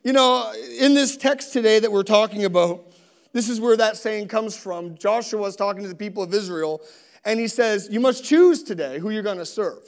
You 0.06 0.12
know, 0.12 0.52
in 0.78 0.94
this 0.94 1.16
text 1.16 1.52
today 1.52 1.80
that 1.80 1.90
we're 1.90 2.04
talking 2.04 2.44
about, 2.44 2.92
this 3.32 3.48
is 3.48 3.60
where 3.60 3.76
that 3.76 3.96
saying 3.96 4.28
comes 4.28 4.56
from. 4.56 4.96
Joshua 4.96 5.48
is 5.48 5.56
talking 5.56 5.82
to 5.82 5.88
the 5.88 5.96
people 5.96 6.22
of 6.22 6.32
Israel, 6.32 6.80
and 7.24 7.40
he 7.40 7.48
says, 7.48 7.88
You 7.90 7.98
must 7.98 8.24
choose 8.24 8.62
today 8.62 9.00
who 9.00 9.10
you're 9.10 9.24
going 9.24 9.38
to 9.38 9.44
serve. 9.44 9.82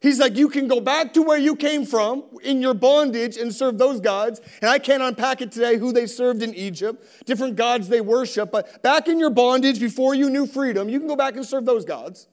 He's 0.00 0.18
like, 0.18 0.38
You 0.38 0.48
can 0.48 0.68
go 0.68 0.80
back 0.80 1.12
to 1.12 1.22
where 1.22 1.36
you 1.36 1.54
came 1.54 1.84
from 1.84 2.24
in 2.42 2.62
your 2.62 2.72
bondage 2.72 3.36
and 3.36 3.54
serve 3.54 3.76
those 3.76 4.00
gods. 4.00 4.40
And 4.62 4.70
I 4.70 4.78
can't 4.78 5.02
unpack 5.02 5.42
it 5.42 5.52
today 5.52 5.76
who 5.76 5.92
they 5.92 6.06
served 6.06 6.42
in 6.42 6.54
Egypt, 6.54 7.26
different 7.26 7.56
gods 7.56 7.88
they 7.88 8.00
worship. 8.00 8.50
But 8.50 8.82
back 8.82 9.06
in 9.06 9.18
your 9.18 9.28
bondage 9.28 9.80
before 9.80 10.14
you 10.14 10.30
knew 10.30 10.46
freedom, 10.46 10.88
you 10.88 10.98
can 10.98 11.08
go 11.08 11.16
back 11.16 11.36
and 11.36 11.44
serve 11.44 11.66
those 11.66 11.84
gods. 11.84 12.26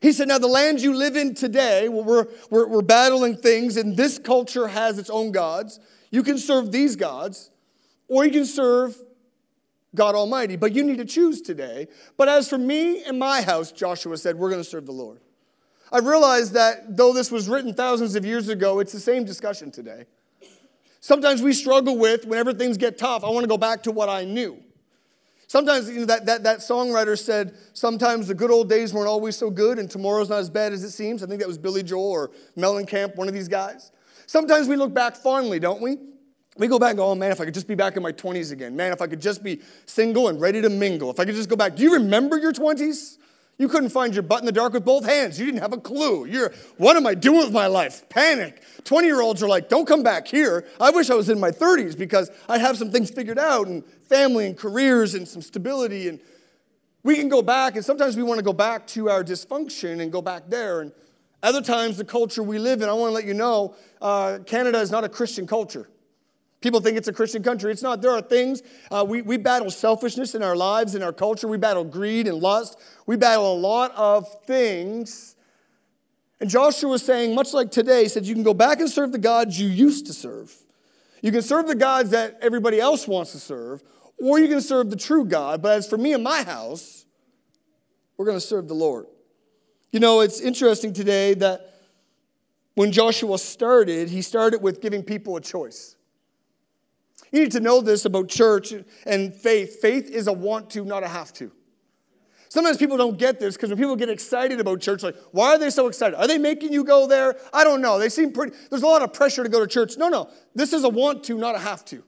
He 0.00 0.12
said, 0.12 0.28
Now, 0.28 0.38
the 0.38 0.46
land 0.46 0.80
you 0.80 0.94
live 0.94 1.16
in 1.16 1.34
today, 1.34 1.88
we're, 1.88 2.26
we're, 2.50 2.68
we're 2.68 2.82
battling 2.82 3.36
things, 3.36 3.76
and 3.76 3.96
this 3.96 4.18
culture 4.18 4.68
has 4.68 4.98
its 4.98 5.10
own 5.10 5.32
gods. 5.32 5.80
You 6.10 6.22
can 6.22 6.38
serve 6.38 6.72
these 6.72 6.96
gods, 6.96 7.50
or 8.08 8.24
you 8.24 8.30
can 8.30 8.46
serve 8.46 8.96
God 9.94 10.14
Almighty, 10.14 10.56
but 10.56 10.72
you 10.74 10.84
need 10.84 10.98
to 10.98 11.04
choose 11.04 11.40
today. 11.40 11.88
But 12.16 12.28
as 12.28 12.48
for 12.48 12.58
me 12.58 13.02
and 13.04 13.18
my 13.18 13.42
house, 13.42 13.72
Joshua 13.72 14.16
said, 14.16 14.36
we're 14.36 14.50
going 14.50 14.62
to 14.62 14.68
serve 14.68 14.86
the 14.86 14.92
Lord. 14.92 15.18
I 15.90 15.98
realized 15.98 16.52
that 16.52 16.96
though 16.96 17.12
this 17.12 17.30
was 17.30 17.48
written 17.48 17.72
thousands 17.72 18.14
of 18.14 18.24
years 18.24 18.48
ago, 18.48 18.80
it's 18.80 18.92
the 18.92 19.00
same 19.00 19.24
discussion 19.24 19.70
today. 19.70 20.04
Sometimes 21.00 21.42
we 21.42 21.52
struggle 21.52 21.96
with, 21.96 22.26
whenever 22.26 22.52
things 22.52 22.76
get 22.76 22.98
tough, 22.98 23.24
I 23.24 23.30
want 23.30 23.44
to 23.44 23.48
go 23.48 23.56
back 23.56 23.84
to 23.84 23.92
what 23.92 24.08
I 24.08 24.24
knew. 24.24 24.62
Sometimes 25.48 25.88
you 25.88 26.00
know, 26.00 26.04
that, 26.04 26.26
that, 26.26 26.42
that 26.42 26.58
songwriter 26.58 27.18
said, 27.18 27.54
sometimes 27.72 28.28
the 28.28 28.34
good 28.34 28.50
old 28.50 28.68
days 28.68 28.92
weren't 28.92 29.08
always 29.08 29.34
so 29.34 29.48
good 29.48 29.78
and 29.78 29.90
tomorrow's 29.90 30.28
not 30.28 30.40
as 30.40 30.50
bad 30.50 30.74
as 30.74 30.84
it 30.84 30.90
seems. 30.90 31.22
I 31.22 31.26
think 31.26 31.40
that 31.40 31.48
was 31.48 31.56
Billy 31.56 31.82
Joel 31.82 32.10
or 32.10 32.30
Mellencamp, 32.56 33.16
one 33.16 33.28
of 33.28 33.34
these 33.34 33.48
guys. 33.48 33.90
Sometimes 34.26 34.68
we 34.68 34.76
look 34.76 34.92
back 34.92 35.16
fondly, 35.16 35.58
don't 35.58 35.80
we? 35.80 35.96
We 36.58 36.66
go 36.66 36.78
back 36.78 36.90
and 36.90 36.98
go, 36.98 37.06
oh 37.06 37.14
man, 37.14 37.32
if 37.32 37.40
I 37.40 37.46
could 37.46 37.54
just 37.54 37.66
be 37.66 37.74
back 37.74 37.96
in 37.96 38.02
my 38.02 38.12
20s 38.12 38.52
again. 38.52 38.76
Man, 38.76 38.92
if 38.92 39.00
I 39.00 39.06
could 39.06 39.22
just 39.22 39.42
be 39.42 39.62
single 39.86 40.28
and 40.28 40.38
ready 40.38 40.60
to 40.60 40.68
mingle. 40.68 41.10
If 41.10 41.18
I 41.18 41.24
could 41.24 41.34
just 41.34 41.48
go 41.48 41.56
back. 41.56 41.76
Do 41.76 41.82
you 41.82 41.94
remember 41.94 42.36
your 42.36 42.52
20s? 42.52 43.16
You 43.58 43.68
couldn't 43.68 43.90
find 43.90 44.14
your 44.14 44.22
butt 44.22 44.38
in 44.38 44.46
the 44.46 44.52
dark 44.52 44.72
with 44.72 44.84
both 44.84 45.04
hands. 45.04 45.38
You 45.38 45.44
didn't 45.44 45.62
have 45.62 45.72
a 45.72 45.80
clue. 45.80 46.26
You're, 46.26 46.52
what 46.76 46.96
am 46.96 47.08
I 47.08 47.14
doing 47.14 47.40
with 47.40 47.52
my 47.52 47.66
life? 47.66 48.08
Panic. 48.08 48.62
20 48.84 49.06
year 49.08 49.20
olds 49.20 49.42
are 49.42 49.48
like, 49.48 49.68
don't 49.68 49.86
come 49.86 50.04
back 50.04 50.28
here. 50.28 50.64
I 50.80 50.90
wish 50.90 51.10
I 51.10 51.14
was 51.14 51.28
in 51.28 51.40
my 51.40 51.50
30s 51.50 51.98
because 51.98 52.30
I'd 52.48 52.60
have 52.60 52.78
some 52.78 52.92
things 52.92 53.10
figured 53.10 53.38
out 53.38 53.66
and 53.66 53.84
family 54.08 54.46
and 54.46 54.56
careers 54.56 55.14
and 55.14 55.26
some 55.26 55.42
stability. 55.42 56.06
And 56.06 56.20
we 57.02 57.16
can 57.16 57.28
go 57.28 57.42
back, 57.42 57.74
and 57.74 57.84
sometimes 57.84 58.16
we 58.16 58.22
want 58.22 58.38
to 58.38 58.44
go 58.44 58.52
back 58.52 58.86
to 58.88 59.08
our 59.10 59.24
dysfunction 59.24 60.00
and 60.00 60.12
go 60.12 60.22
back 60.22 60.44
there. 60.48 60.80
And 60.80 60.92
other 61.42 61.62
times, 61.62 61.96
the 61.96 62.04
culture 62.04 62.42
we 62.42 62.58
live 62.58 62.82
in, 62.82 62.88
I 62.88 62.92
want 62.92 63.10
to 63.10 63.14
let 63.14 63.24
you 63.24 63.34
know 63.34 63.74
uh, 64.00 64.38
Canada 64.46 64.78
is 64.80 64.90
not 64.90 65.04
a 65.04 65.08
Christian 65.08 65.46
culture. 65.46 65.88
People 66.60 66.80
think 66.80 66.96
it's 66.96 67.06
a 67.06 67.12
Christian 67.12 67.42
country. 67.42 67.70
It's 67.70 67.82
not. 67.82 68.02
There 68.02 68.10
are 68.10 68.20
things. 68.20 68.62
Uh, 68.90 69.04
we, 69.08 69.22
we 69.22 69.36
battle 69.36 69.70
selfishness 69.70 70.34
in 70.34 70.42
our 70.42 70.56
lives, 70.56 70.96
in 70.96 71.02
our 71.02 71.12
culture. 71.12 71.46
We 71.46 71.56
battle 71.56 71.84
greed 71.84 72.26
and 72.26 72.38
lust. 72.38 72.78
We 73.06 73.16
battle 73.16 73.52
a 73.52 73.54
lot 73.54 73.92
of 73.94 74.42
things. 74.42 75.36
And 76.40 76.50
Joshua 76.50 76.90
was 76.90 77.02
saying, 77.02 77.34
much 77.34 77.52
like 77.52 77.70
today, 77.70 78.02
he 78.04 78.08
said, 78.08 78.26
you 78.26 78.34
can 78.34 78.42
go 78.42 78.54
back 78.54 78.80
and 78.80 78.88
serve 78.88 79.12
the 79.12 79.18
gods 79.18 79.58
you 79.60 79.68
used 79.68 80.06
to 80.06 80.12
serve. 80.12 80.52
You 81.22 81.32
can 81.32 81.42
serve 81.42 81.66
the 81.66 81.74
gods 81.74 82.10
that 82.10 82.38
everybody 82.40 82.80
else 82.80 83.08
wants 83.08 83.32
to 83.32 83.38
serve, 83.38 83.82
or 84.20 84.38
you 84.38 84.48
can 84.48 84.60
serve 84.60 84.90
the 84.90 84.96
true 84.96 85.24
God. 85.24 85.62
But 85.62 85.78
as 85.78 85.88
for 85.88 85.98
me 85.98 86.12
and 86.12 86.22
my 86.22 86.42
house, 86.42 87.06
we're 88.16 88.26
going 88.26 88.36
to 88.36 88.40
serve 88.44 88.68
the 88.68 88.74
Lord. 88.74 89.06
You 89.92 90.00
know, 90.00 90.20
it's 90.20 90.40
interesting 90.40 90.92
today 90.92 91.34
that 91.34 91.74
when 92.74 92.92
Joshua 92.92 93.38
started, 93.38 94.08
he 94.08 94.22
started 94.22 94.62
with 94.62 94.80
giving 94.80 95.02
people 95.02 95.36
a 95.36 95.40
choice. 95.40 95.96
You 97.32 97.40
need 97.40 97.52
to 97.52 97.60
know 97.60 97.80
this 97.80 98.04
about 98.04 98.28
church 98.28 98.72
and 99.06 99.34
faith. 99.34 99.80
Faith 99.80 100.10
is 100.10 100.26
a 100.26 100.32
want 100.32 100.70
to, 100.70 100.84
not 100.84 101.02
a 101.02 101.08
have 101.08 101.32
to. 101.34 101.52
Sometimes 102.48 102.78
people 102.78 102.96
don't 102.96 103.18
get 103.18 103.38
this 103.38 103.56
because 103.56 103.68
when 103.68 103.78
people 103.78 103.96
get 103.96 104.08
excited 104.08 104.58
about 104.58 104.80
church, 104.80 105.02
like, 105.02 105.16
why 105.32 105.54
are 105.54 105.58
they 105.58 105.68
so 105.68 105.86
excited? 105.86 106.16
Are 106.16 106.26
they 106.26 106.38
making 106.38 106.72
you 106.72 106.82
go 106.82 107.06
there? 107.06 107.36
I 107.52 107.62
don't 107.62 107.82
know. 107.82 107.98
They 107.98 108.08
seem 108.08 108.32
pretty, 108.32 108.56
there's 108.70 108.82
a 108.82 108.86
lot 108.86 109.02
of 109.02 109.12
pressure 109.12 109.42
to 109.42 109.50
go 109.50 109.60
to 109.60 109.66
church. 109.66 109.98
No, 109.98 110.08
no. 110.08 110.30
This 110.54 110.72
is 110.72 110.84
a 110.84 110.88
want 110.88 111.24
to, 111.24 111.36
not 111.36 111.54
a 111.54 111.58
have 111.58 111.84
to. 111.86 112.02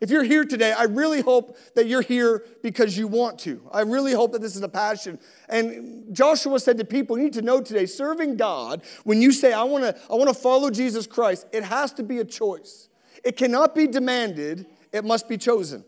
If 0.00 0.10
you're 0.10 0.24
here 0.24 0.44
today, 0.44 0.72
I 0.72 0.84
really 0.84 1.22
hope 1.22 1.56
that 1.74 1.86
you're 1.86 2.02
here 2.02 2.44
because 2.62 2.98
you 2.98 3.08
want 3.08 3.38
to. 3.40 3.62
I 3.72 3.80
really 3.82 4.12
hope 4.12 4.32
that 4.32 4.42
this 4.42 4.56
is 4.56 4.62
a 4.62 4.68
passion. 4.68 5.18
And 5.48 6.14
Joshua 6.14 6.60
said 6.60 6.76
to 6.78 6.84
people, 6.84 7.16
you 7.16 7.24
need 7.24 7.32
to 7.34 7.42
know 7.42 7.62
today, 7.62 7.86
serving 7.86 8.36
God, 8.36 8.82
when 9.04 9.22
you 9.22 9.32
say, 9.32 9.52
I 9.52 9.62
want 9.62 9.84
to 9.84 9.96
I 10.10 10.14
want 10.16 10.28
to 10.28 10.34
follow 10.34 10.70
Jesus 10.70 11.06
Christ, 11.06 11.46
it 11.52 11.64
has 11.64 11.92
to 11.94 12.02
be 12.02 12.18
a 12.18 12.24
choice. 12.24 12.88
It 13.24 13.36
cannot 13.36 13.74
be 13.74 13.86
demanded, 13.86 14.66
it 14.92 15.04
must 15.04 15.28
be 15.28 15.36
chosen. 15.36 15.84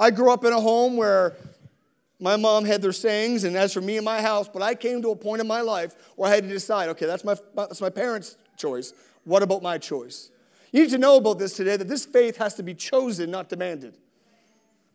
I 0.00 0.10
grew 0.10 0.32
up 0.32 0.44
in 0.44 0.52
a 0.52 0.60
home 0.60 0.96
where 0.96 1.36
my 2.20 2.36
mom 2.36 2.64
had 2.64 2.82
their 2.82 2.92
sayings, 2.92 3.44
and 3.44 3.56
as 3.56 3.72
for 3.72 3.80
me 3.80 3.96
and 3.96 4.04
my 4.04 4.20
house, 4.20 4.48
but 4.48 4.62
I 4.62 4.74
came 4.74 5.02
to 5.02 5.10
a 5.10 5.16
point 5.16 5.40
in 5.40 5.46
my 5.46 5.60
life 5.60 5.94
where 6.16 6.30
I 6.30 6.34
had 6.34 6.44
to 6.44 6.48
decide 6.48 6.88
okay, 6.90 7.06
that's 7.06 7.24
my, 7.24 7.36
that's 7.54 7.80
my 7.80 7.90
parents' 7.90 8.36
choice. 8.56 8.92
What 9.24 9.42
about 9.42 9.62
my 9.62 9.78
choice? 9.78 10.30
You 10.72 10.82
need 10.82 10.90
to 10.90 10.98
know 10.98 11.16
about 11.16 11.38
this 11.38 11.54
today 11.54 11.76
that 11.76 11.88
this 11.88 12.04
faith 12.04 12.36
has 12.36 12.54
to 12.54 12.62
be 12.62 12.74
chosen, 12.74 13.30
not 13.30 13.48
demanded. 13.48 13.96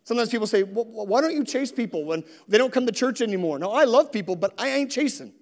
Sometimes 0.03 0.29
people 0.29 0.47
say, 0.47 0.63
well, 0.63 0.85
why 0.85 1.21
don't 1.21 1.33
you 1.33 1.45
chase 1.45 1.71
people 1.71 2.03
when 2.03 2.23
they 2.47 2.57
don't 2.57 2.73
come 2.73 2.85
to 2.85 2.91
church 2.91 3.21
anymore? 3.21 3.57
No, 3.57 3.71
I 3.71 3.85
love 3.85 4.11
people, 4.11 4.35
but 4.35 4.53
I 4.57 4.69
ain't 4.69 4.91
chasing. 4.91 5.33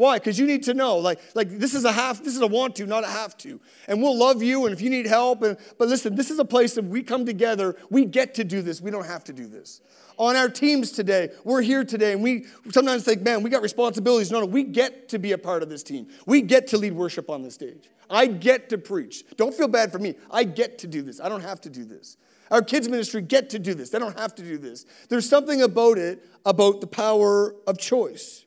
Why? 0.00 0.18
Because 0.18 0.38
you 0.38 0.46
need 0.46 0.62
to 0.62 0.72
know, 0.72 0.96
like, 0.96 1.20
like 1.34 1.50
this 1.50 1.74
is 1.74 1.84
a 1.84 1.92
half, 1.92 2.24
this 2.24 2.34
is 2.34 2.40
a 2.40 2.46
want 2.46 2.74
to, 2.76 2.86
not 2.86 3.04
a 3.04 3.06
have 3.06 3.36
to. 3.36 3.60
And 3.86 4.00
we'll 4.00 4.16
love 4.16 4.42
you, 4.42 4.64
and 4.64 4.72
if 4.72 4.80
you 4.80 4.88
need 4.88 5.04
help, 5.04 5.42
and 5.42 5.58
but 5.76 5.88
listen, 5.88 6.14
this 6.14 6.30
is 6.30 6.38
a 6.38 6.44
place 6.46 6.72
that 6.76 6.86
we 6.86 7.02
come 7.02 7.26
together, 7.26 7.76
we 7.90 8.06
get 8.06 8.32
to 8.36 8.44
do 8.44 8.62
this. 8.62 8.80
We 8.80 8.90
don't 8.90 9.04
have 9.04 9.24
to 9.24 9.34
do 9.34 9.46
this. 9.46 9.82
On 10.16 10.36
our 10.36 10.48
teams 10.48 10.90
today, 10.90 11.28
we're 11.44 11.60
here 11.60 11.84
today, 11.84 12.14
and 12.14 12.22
we 12.22 12.46
sometimes 12.70 13.04
think, 13.04 13.20
man, 13.20 13.42
we 13.42 13.50
got 13.50 13.60
responsibilities. 13.60 14.30
No, 14.30 14.40
no, 14.40 14.46
we 14.46 14.62
get 14.62 15.10
to 15.10 15.18
be 15.18 15.32
a 15.32 15.38
part 15.38 15.62
of 15.62 15.68
this 15.68 15.82
team. 15.82 16.08
We 16.24 16.40
get 16.40 16.66
to 16.68 16.78
lead 16.78 16.94
worship 16.94 17.28
on 17.28 17.42
the 17.42 17.50
stage. 17.50 17.90
I 18.08 18.24
get 18.24 18.70
to 18.70 18.78
preach. 18.78 19.24
Don't 19.36 19.52
feel 19.52 19.68
bad 19.68 19.92
for 19.92 19.98
me. 19.98 20.14
I 20.30 20.44
get 20.44 20.78
to 20.78 20.86
do 20.86 21.02
this. 21.02 21.20
I 21.20 21.28
don't 21.28 21.42
have 21.42 21.60
to 21.60 21.68
do 21.68 21.84
this. 21.84 22.16
Our 22.50 22.62
kids' 22.62 22.88
ministry 22.88 23.20
get 23.20 23.50
to 23.50 23.58
do 23.58 23.74
this. 23.74 23.90
They 23.90 23.98
don't 23.98 24.18
have 24.18 24.34
to 24.36 24.42
do 24.42 24.56
this. 24.56 24.86
There's 25.10 25.28
something 25.28 25.60
about 25.60 25.98
it, 25.98 26.24
about 26.46 26.80
the 26.80 26.86
power 26.86 27.54
of 27.66 27.76
choice. 27.76 28.46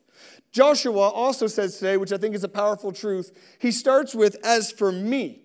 Joshua 0.54 1.08
also 1.08 1.48
says 1.48 1.78
today, 1.78 1.96
which 1.96 2.12
I 2.12 2.16
think 2.16 2.32
is 2.32 2.44
a 2.44 2.48
powerful 2.48 2.92
truth, 2.92 3.36
he 3.58 3.72
starts 3.72 4.14
with, 4.14 4.36
as 4.44 4.70
for 4.70 4.92
me. 4.92 5.42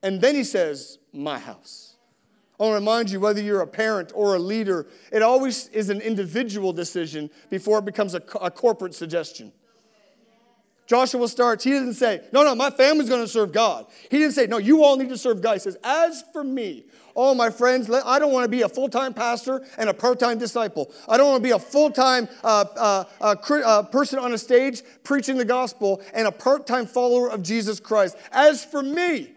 And 0.00 0.20
then 0.20 0.36
he 0.36 0.44
says, 0.44 0.98
my 1.12 1.40
house. 1.40 1.96
I 2.60 2.62
want 2.62 2.70
to 2.70 2.74
remind 2.76 3.10
you 3.10 3.18
whether 3.18 3.42
you're 3.42 3.62
a 3.62 3.66
parent 3.66 4.12
or 4.14 4.36
a 4.36 4.38
leader, 4.38 4.86
it 5.10 5.22
always 5.22 5.66
is 5.68 5.90
an 5.90 6.00
individual 6.02 6.72
decision 6.72 7.30
before 7.50 7.80
it 7.80 7.84
becomes 7.84 8.14
a, 8.14 8.22
a 8.40 8.48
corporate 8.48 8.94
suggestion. 8.94 9.52
Joshua 10.90 11.28
starts, 11.28 11.62
he 11.62 11.70
didn't 11.70 11.94
say, 11.94 12.20
No, 12.32 12.42
no, 12.42 12.52
my 12.56 12.68
family's 12.68 13.08
going 13.08 13.22
to 13.22 13.28
serve 13.28 13.52
God. 13.52 13.86
He 14.10 14.18
didn't 14.18 14.32
say, 14.32 14.48
No, 14.48 14.58
you 14.58 14.82
all 14.82 14.96
need 14.96 15.10
to 15.10 15.16
serve 15.16 15.40
God. 15.40 15.52
He 15.52 15.58
says, 15.60 15.78
As 15.84 16.24
for 16.32 16.42
me, 16.42 16.82
oh, 17.14 17.32
my 17.32 17.48
friends, 17.48 17.88
I 17.88 18.18
don't 18.18 18.32
want 18.32 18.42
to 18.42 18.48
be 18.48 18.62
a 18.62 18.68
full 18.68 18.88
time 18.88 19.14
pastor 19.14 19.64
and 19.78 19.88
a 19.88 19.94
part 19.94 20.18
time 20.18 20.38
disciple. 20.38 20.92
I 21.08 21.16
don't 21.16 21.28
want 21.28 21.44
to 21.44 21.46
be 21.46 21.52
a 21.52 21.60
full 21.60 21.92
time 21.92 22.28
uh, 22.42 22.64
uh, 22.76 23.04
uh, 23.20 23.36
uh, 23.64 23.82
person 23.84 24.18
on 24.18 24.32
a 24.32 24.38
stage 24.38 24.82
preaching 25.04 25.36
the 25.36 25.44
gospel 25.44 26.02
and 26.12 26.26
a 26.26 26.32
part 26.32 26.66
time 26.66 26.86
follower 26.86 27.30
of 27.30 27.44
Jesus 27.44 27.78
Christ. 27.78 28.16
As 28.32 28.64
for 28.64 28.82
me, 28.82 29.30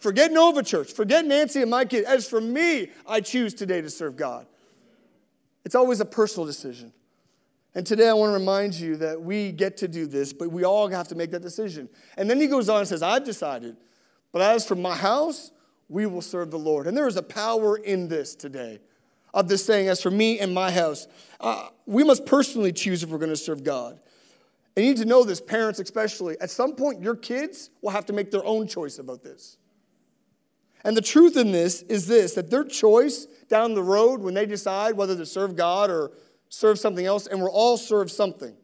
forget 0.00 0.30
Nova 0.30 0.62
Church, 0.62 0.92
forget 0.92 1.24
Nancy 1.24 1.62
and 1.62 1.70
my 1.70 1.86
kids. 1.86 2.06
As 2.06 2.28
for 2.28 2.42
me, 2.42 2.90
I 3.06 3.22
choose 3.22 3.54
today 3.54 3.80
to 3.80 3.88
serve 3.88 4.18
God. 4.18 4.44
It's 5.64 5.74
always 5.74 6.00
a 6.00 6.04
personal 6.04 6.44
decision. 6.44 6.92
And 7.74 7.86
today 7.86 8.08
I 8.08 8.12
want 8.12 8.30
to 8.30 8.34
remind 8.34 8.74
you 8.74 8.96
that 8.96 9.20
we 9.20 9.52
get 9.52 9.76
to 9.78 9.88
do 9.88 10.06
this, 10.06 10.32
but 10.32 10.50
we 10.50 10.64
all 10.64 10.88
have 10.88 11.08
to 11.08 11.14
make 11.14 11.30
that 11.32 11.42
decision. 11.42 11.88
And 12.16 12.28
then 12.28 12.40
he 12.40 12.46
goes 12.46 12.68
on 12.68 12.80
and 12.80 12.88
says, 12.88 13.02
I've 13.02 13.24
decided, 13.24 13.76
but 14.32 14.42
as 14.42 14.66
for 14.66 14.74
my 14.74 14.96
house, 14.96 15.52
we 15.88 16.06
will 16.06 16.22
serve 16.22 16.50
the 16.50 16.58
Lord. 16.58 16.86
And 16.86 16.96
there 16.96 17.06
is 17.06 17.16
a 17.16 17.22
power 17.22 17.76
in 17.76 18.08
this 18.08 18.34
today 18.34 18.80
of 19.34 19.48
this 19.48 19.64
saying, 19.64 19.88
as 19.88 20.02
for 20.02 20.10
me 20.10 20.38
and 20.38 20.52
my 20.54 20.70
house, 20.70 21.06
uh, 21.40 21.68
we 21.86 22.04
must 22.04 22.26
personally 22.26 22.72
choose 22.72 23.02
if 23.02 23.10
we're 23.10 23.18
going 23.18 23.30
to 23.30 23.36
serve 23.36 23.62
God. 23.62 24.00
And 24.74 24.84
you 24.84 24.92
need 24.92 25.00
to 25.00 25.08
know 25.08 25.24
this, 25.24 25.40
parents 25.40 25.78
especially. 25.78 26.40
At 26.40 26.50
some 26.50 26.74
point, 26.74 27.02
your 27.02 27.16
kids 27.16 27.70
will 27.82 27.90
have 27.90 28.06
to 28.06 28.12
make 28.12 28.30
their 28.30 28.44
own 28.44 28.66
choice 28.66 28.98
about 28.98 29.22
this. 29.22 29.58
And 30.84 30.96
the 30.96 31.02
truth 31.02 31.36
in 31.36 31.50
this 31.50 31.82
is 31.82 32.06
this 32.06 32.34
that 32.34 32.50
their 32.50 32.64
choice 32.64 33.26
down 33.48 33.74
the 33.74 33.82
road 33.82 34.20
when 34.20 34.34
they 34.34 34.46
decide 34.46 34.96
whether 34.96 35.16
to 35.16 35.26
serve 35.26 35.56
God 35.56 35.90
or 35.90 36.12
serve 36.48 36.78
something 36.78 37.06
else, 37.06 37.26
and 37.26 37.40
we're 37.40 37.50
all 37.50 37.76
serve 37.76 38.10
something. 38.10 38.54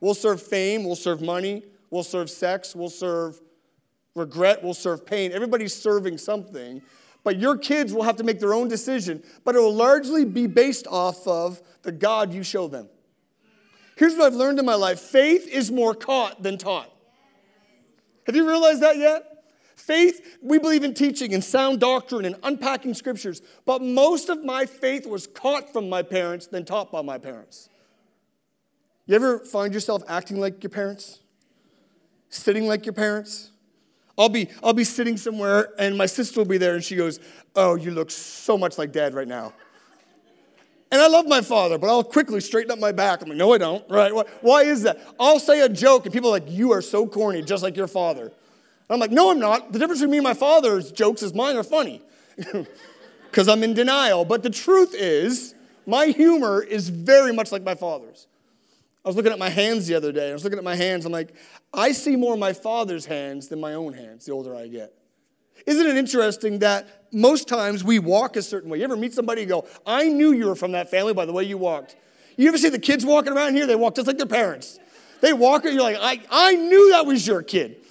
We'll 0.00 0.14
serve 0.14 0.42
fame, 0.42 0.84
we'll 0.84 0.96
serve 0.96 1.20
money, 1.20 1.64
we'll 1.90 2.02
serve 2.02 2.30
sex, 2.30 2.74
we'll 2.74 2.90
serve 2.90 3.40
regret, 4.14 4.62
we'll 4.62 4.74
serve 4.74 5.06
pain. 5.06 5.32
Everybody's 5.32 5.74
serving 5.74 6.18
something. 6.18 6.82
But 7.22 7.38
your 7.38 7.56
kids 7.56 7.92
will 7.92 8.02
have 8.02 8.16
to 8.16 8.24
make 8.24 8.38
their 8.38 8.52
own 8.52 8.68
decision, 8.68 9.22
but 9.44 9.56
it 9.56 9.58
will 9.58 9.74
largely 9.74 10.26
be 10.26 10.46
based 10.46 10.86
off 10.86 11.26
of 11.26 11.62
the 11.82 11.90
God 11.90 12.34
you 12.34 12.42
show 12.42 12.68
them. 12.68 12.88
Here's 13.96 14.14
what 14.14 14.26
I've 14.26 14.34
learned 14.34 14.58
in 14.58 14.66
my 14.66 14.74
life 14.74 15.00
faith 15.00 15.48
is 15.48 15.72
more 15.72 15.94
caught 15.94 16.42
than 16.42 16.58
taught. 16.58 16.90
Have 18.26 18.36
you 18.36 18.46
realized 18.46 18.82
that 18.82 18.98
yet? 18.98 19.33
Faith, 19.76 20.38
we 20.40 20.58
believe 20.58 20.84
in 20.84 20.94
teaching 20.94 21.34
and 21.34 21.42
sound 21.42 21.80
doctrine 21.80 22.24
and 22.24 22.36
unpacking 22.42 22.94
scriptures, 22.94 23.42
but 23.66 23.82
most 23.82 24.28
of 24.28 24.44
my 24.44 24.64
faith 24.66 25.06
was 25.06 25.26
caught 25.26 25.72
from 25.72 25.88
my 25.88 26.02
parents 26.02 26.46
than 26.46 26.64
taught 26.64 26.92
by 26.92 27.02
my 27.02 27.18
parents. 27.18 27.68
You 29.06 29.16
ever 29.16 29.40
find 29.40 29.74
yourself 29.74 30.02
acting 30.08 30.40
like 30.40 30.62
your 30.62 30.70
parents? 30.70 31.20
Sitting 32.30 32.66
like 32.66 32.86
your 32.86 32.94
parents? 32.94 33.50
I'll 34.16 34.28
be, 34.28 34.48
I'll 34.62 34.72
be 34.72 34.84
sitting 34.84 35.16
somewhere 35.16 35.70
and 35.78 35.98
my 35.98 36.06
sister 36.06 36.40
will 36.40 36.46
be 36.46 36.58
there 36.58 36.74
and 36.74 36.84
she 36.84 36.96
goes, 36.96 37.18
Oh, 37.56 37.74
you 37.74 37.90
look 37.90 38.10
so 38.10 38.56
much 38.56 38.78
like 38.78 38.92
dad 38.92 39.12
right 39.12 39.28
now. 39.28 39.52
And 40.92 41.02
I 41.02 41.08
love 41.08 41.26
my 41.26 41.40
father, 41.40 41.78
but 41.78 41.88
I'll 41.88 42.04
quickly 42.04 42.40
straighten 42.40 42.70
up 42.70 42.78
my 42.78 42.92
back. 42.92 43.22
I'm 43.22 43.28
like, 43.28 43.38
No, 43.38 43.52
I 43.52 43.58
don't, 43.58 43.88
right? 43.90 44.12
Why 44.40 44.62
is 44.62 44.82
that? 44.82 45.00
I'll 45.18 45.40
say 45.40 45.60
a 45.60 45.68
joke 45.68 46.04
and 46.04 46.12
people 46.12 46.28
are 46.30 46.38
like, 46.38 46.48
You 46.48 46.72
are 46.72 46.82
so 46.82 47.06
corny, 47.06 47.42
just 47.42 47.62
like 47.64 47.76
your 47.76 47.88
father. 47.88 48.32
I'm 48.90 49.00
like, 49.00 49.10
no, 49.10 49.30
I'm 49.30 49.38
not. 49.38 49.72
The 49.72 49.78
difference 49.78 50.00
between 50.00 50.12
me 50.12 50.18
and 50.18 50.24
my 50.24 50.34
father's 50.34 50.92
jokes 50.92 51.22
is 51.22 51.34
mine 51.34 51.56
are 51.56 51.62
funny 51.62 52.02
because 53.30 53.48
I'm 53.48 53.62
in 53.62 53.74
denial. 53.74 54.24
But 54.24 54.42
the 54.42 54.50
truth 54.50 54.94
is, 54.94 55.54
my 55.86 56.06
humor 56.06 56.62
is 56.62 56.88
very 56.88 57.32
much 57.32 57.50
like 57.50 57.62
my 57.62 57.74
father's. 57.74 58.26
I 59.04 59.08
was 59.08 59.16
looking 59.16 59.32
at 59.32 59.38
my 59.38 59.50
hands 59.50 59.86
the 59.86 59.94
other 59.94 60.12
day. 60.12 60.30
I 60.30 60.32
was 60.32 60.44
looking 60.44 60.58
at 60.58 60.64
my 60.64 60.76
hands. 60.76 61.04
I'm 61.04 61.12
like, 61.12 61.34
I 61.72 61.92
see 61.92 62.16
more 62.16 62.34
of 62.34 62.38
my 62.38 62.52
father's 62.52 63.04
hands 63.04 63.48
than 63.48 63.60
my 63.60 63.74
own 63.74 63.92
hands 63.92 64.24
the 64.24 64.32
older 64.32 64.56
I 64.56 64.66
get. 64.66 64.94
Isn't 65.66 65.86
it 65.86 65.96
interesting 65.96 66.58
that 66.60 67.12
most 67.12 67.48
times 67.48 67.84
we 67.84 67.98
walk 67.98 68.36
a 68.36 68.42
certain 68.42 68.70
way? 68.70 68.78
You 68.78 68.84
ever 68.84 68.96
meet 68.96 69.14
somebody 69.14 69.42
and 69.42 69.50
go, 69.50 69.66
I 69.86 70.08
knew 70.08 70.32
you 70.32 70.46
were 70.46 70.56
from 70.56 70.72
that 70.72 70.90
family 70.90 71.14
by 71.14 71.26
the 71.26 71.32
way 71.32 71.44
you 71.44 71.58
walked? 71.58 71.96
You 72.36 72.48
ever 72.48 72.58
see 72.58 72.68
the 72.68 72.78
kids 72.78 73.04
walking 73.04 73.32
around 73.32 73.54
here? 73.54 73.66
They 73.66 73.76
walk 73.76 73.94
just 73.94 74.06
like 74.06 74.18
their 74.18 74.26
parents. 74.26 74.78
They 75.20 75.32
walk, 75.32 75.64
and 75.64 75.74
you're 75.74 75.82
like, 75.82 75.96
I, 76.00 76.20
I 76.30 76.54
knew 76.56 76.90
that 76.90 77.06
was 77.06 77.26
your 77.26 77.42
kid. 77.42 77.83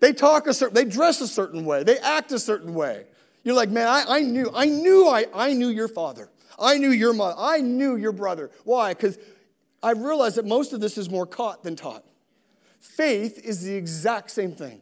They 0.00 0.12
talk 0.12 0.46
a 0.46 0.54
certain, 0.54 0.74
they 0.74 0.84
dress 0.84 1.20
a 1.20 1.28
certain 1.28 1.64
way, 1.64 1.82
they 1.84 1.98
act 1.98 2.32
a 2.32 2.38
certain 2.38 2.74
way. 2.74 3.04
You're 3.44 3.54
like, 3.54 3.70
man, 3.70 3.86
I, 3.86 4.04
I 4.08 4.20
knew, 4.20 4.50
I 4.54 4.66
knew 4.66 5.06
I, 5.06 5.26
I 5.32 5.52
knew 5.54 5.68
your 5.68 5.88
father. 5.88 6.30
I 6.58 6.76
knew 6.76 6.90
your 6.90 7.14
mother. 7.14 7.36
I 7.38 7.58
knew 7.58 7.96
your 7.96 8.12
brother. 8.12 8.50
Why? 8.64 8.92
Because 8.92 9.18
I 9.82 9.92
realized 9.92 10.36
that 10.36 10.44
most 10.44 10.72
of 10.74 10.80
this 10.80 10.98
is 10.98 11.08
more 11.08 11.26
caught 11.26 11.62
than 11.62 11.74
taught. 11.74 12.04
Faith 12.80 13.40
is 13.42 13.62
the 13.62 13.74
exact 13.74 14.30
same 14.30 14.52
thing. 14.52 14.80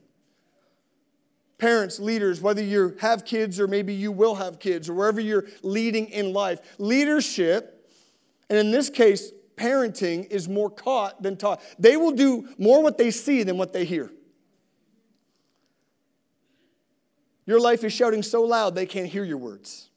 Parents, 1.58 1.98
leaders, 1.98 2.40
whether 2.40 2.62
you 2.62 2.96
have 3.00 3.24
kids 3.24 3.58
or 3.60 3.66
maybe 3.66 3.92
you 3.94 4.12
will 4.12 4.36
have 4.36 4.58
kids 4.58 4.88
or 4.88 4.94
wherever 4.94 5.20
you're 5.20 5.46
leading 5.62 6.06
in 6.06 6.32
life, 6.32 6.60
leadership, 6.78 7.90
and 8.48 8.58
in 8.58 8.70
this 8.70 8.90
case, 8.90 9.32
parenting, 9.56 10.28
is 10.30 10.48
more 10.48 10.70
caught 10.70 11.20
than 11.22 11.36
taught. 11.36 11.60
They 11.78 11.96
will 11.96 12.12
do 12.12 12.48
more 12.58 12.82
what 12.82 12.96
they 12.96 13.10
see 13.10 13.42
than 13.42 13.58
what 13.58 13.72
they 13.72 13.84
hear. 13.84 14.10
Your 17.48 17.60
life 17.60 17.82
is 17.82 17.94
shouting 17.94 18.22
so 18.22 18.42
loud 18.42 18.74
they 18.74 18.84
can't 18.84 19.06
hear 19.06 19.24
your 19.24 19.38
words. 19.38 19.88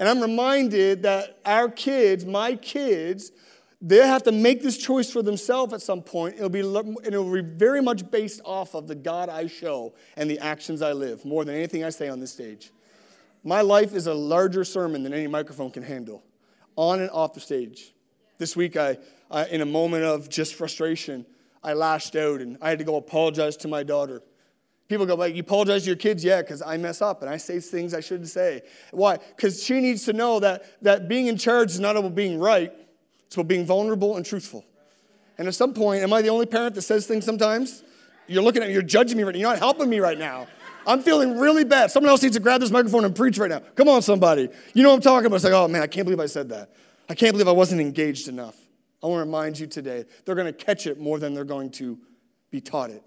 And 0.00 0.08
I'm 0.08 0.20
reminded 0.20 1.04
that 1.04 1.38
our 1.44 1.68
kids, 1.68 2.26
my 2.26 2.56
kids, 2.56 3.30
they 3.80 3.98
have 3.98 4.24
to 4.24 4.32
make 4.32 4.60
this 4.60 4.76
choice 4.76 5.08
for 5.08 5.22
themselves 5.22 5.72
at 5.72 5.82
some 5.82 6.02
point. 6.02 6.34
It'll 6.34 6.48
be, 6.48 6.62
and 6.62 6.98
it'll 7.06 7.32
be 7.32 7.42
very 7.42 7.80
much 7.80 8.10
based 8.10 8.40
off 8.44 8.74
of 8.74 8.88
the 8.88 8.96
God 8.96 9.28
I 9.28 9.46
show 9.46 9.94
and 10.16 10.28
the 10.28 10.40
actions 10.40 10.82
I 10.82 10.90
live, 10.90 11.24
more 11.24 11.44
than 11.44 11.54
anything 11.54 11.84
I 11.84 11.90
say 11.90 12.08
on 12.08 12.18
this 12.18 12.32
stage. 12.32 12.72
My 13.44 13.60
life 13.60 13.94
is 13.94 14.08
a 14.08 14.14
larger 14.14 14.64
sermon 14.64 15.04
than 15.04 15.14
any 15.14 15.28
microphone 15.28 15.70
can 15.70 15.84
handle, 15.84 16.24
on 16.74 17.02
and 17.02 17.10
off 17.10 17.34
the 17.34 17.40
stage. 17.40 17.94
This 18.38 18.56
week, 18.56 18.76
I, 18.76 18.98
I 19.30 19.46
in 19.46 19.60
a 19.60 19.66
moment 19.66 20.02
of 20.02 20.28
just 20.28 20.56
frustration, 20.56 21.24
I 21.62 21.74
lashed 21.74 22.16
out 22.16 22.40
and 22.40 22.58
I 22.60 22.70
had 22.70 22.80
to 22.80 22.84
go 22.84 22.96
apologize 22.96 23.56
to 23.58 23.68
my 23.68 23.84
daughter 23.84 24.24
People 24.88 25.06
go, 25.06 25.14
like, 25.14 25.34
you 25.34 25.40
apologize 25.40 25.82
to 25.82 25.86
your 25.86 25.96
kids? 25.96 26.22
Yeah, 26.22 26.42
because 26.42 26.60
I 26.60 26.76
mess 26.76 27.00
up 27.00 27.22
and 27.22 27.30
I 27.30 27.38
say 27.38 27.58
things 27.58 27.94
I 27.94 28.00
shouldn't 28.00 28.28
say. 28.28 28.62
Why? 28.90 29.16
Because 29.16 29.62
she 29.62 29.80
needs 29.80 30.04
to 30.04 30.12
know 30.12 30.40
that, 30.40 30.82
that 30.82 31.08
being 31.08 31.26
in 31.26 31.38
charge 31.38 31.70
is 31.70 31.80
not 31.80 31.96
about 31.96 32.14
being 32.14 32.38
right, 32.38 32.72
it's 33.26 33.34
about 33.34 33.48
being 33.48 33.64
vulnerable 33.64 34.16
and 34.16 34.26
truthful. 34.26 34.64
And 35.38 35.48
at 35.48 35.54
some 35.54 35.72
point, 35.72 36.02
am 36.02 36.12
I 36.12 36.20
the 36.20 36.28
only 36.28 36.46
parent 36.46 36.74
that 36.74 36.82
says 36.82 37.06
things 37.06 37.24
sometimes? 37.24 37.82
You're 38.26 38.42
looking 38.42 38.62
at 38.62 38.68
me, 38.68 38.74
you're 38.74 38.82
judging 38.82 39.16
me 39.16 39.24
right 39.24 39.34
now. 39.34 39.40
You're 39.40 39.50
not 39.50 39.58
helping 39.58 39.88
me 39.88 40.00
right 40.00 40.18
now. 40.18 40.46
I'm 40.86 41.02
feeling 41.02 41.38
really 41.38 41.64
bad. 41.64 41.90
Someone 41.90 42.10
else 42.10 42.22
needs 42.22 42.36
to 42.36 42.42
grab 42.42 42.60
this 42.60 42.70
microphone 42.70 43.06
and 43.06 43.16
preach 43.16 43.38
right 43.38 43.50
now. 43.50 43.60
Come 43.74 43.88
on, 43.88 44.02
somebody. 44.02 44.50
You 44.74 44.82
know 44.82 44.90
what 44.90 44.96
I'm 44.96 45.00
talking 45.00 45.26
about. 45.26 45.36
It's 45.36 45.44
like, 45.44 45.54
oh 45.54 45.66
man, 45.66 45.80
I 45.80 45.86
can't 45.86 46.04
believe 46.04 46.20
I 46.20 46.26
said 46.26 46.50
that. 46.50 46.74
I 47.08 47.14
can't 47.14 47.32
believe 47.32 47.48
I 47.48 47.52
wasn't 47.52 47.80
engaged 47.80 48.28
enough. 48.28 48.56
I 49.02 49.06
want 49.06 49.20
to 49.20 49.24
remind 49.24 49.58
you 49.58 49.66
today, 49.66 50.04
they're 50.24 50.34
going 50.34 50.46
to 50.46 50.52
catch 50.52 50.86
it 50.86 51.00
more 51.00 51.18
than 51.18 51.32
they're 51.32 51.44
going 51.44 51.70
to 51.72 51.98
be 52.50 52.60
taught 52.60 52.90
it 52.90 53.02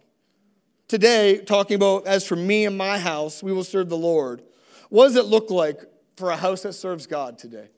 today 0.87 1.39
talking 1.39 1.75
about, 1.75 2.07
as 2.07 2.25
for 2.25 2.35
me 2.35 2.65
and 2.65 2.77
my 2.77 2.97
house, 2.97 3.43
we 3.43 3.51
will 3.53 3.63
serve 3.63 3.89
the 3.89 3.97
Lord. 3.97 4.41
What 4.89 5.05
does 5.07 5.15
it 5.15 5.25
look 5.25 5.49
like 5.49 5.81
for 6.15 6.31
a 6.31 6.37
house 6.37 6.63
that 6.63 6.73
serves 6.73 7.07
God 7.07 7.37
today? 7.37 7.69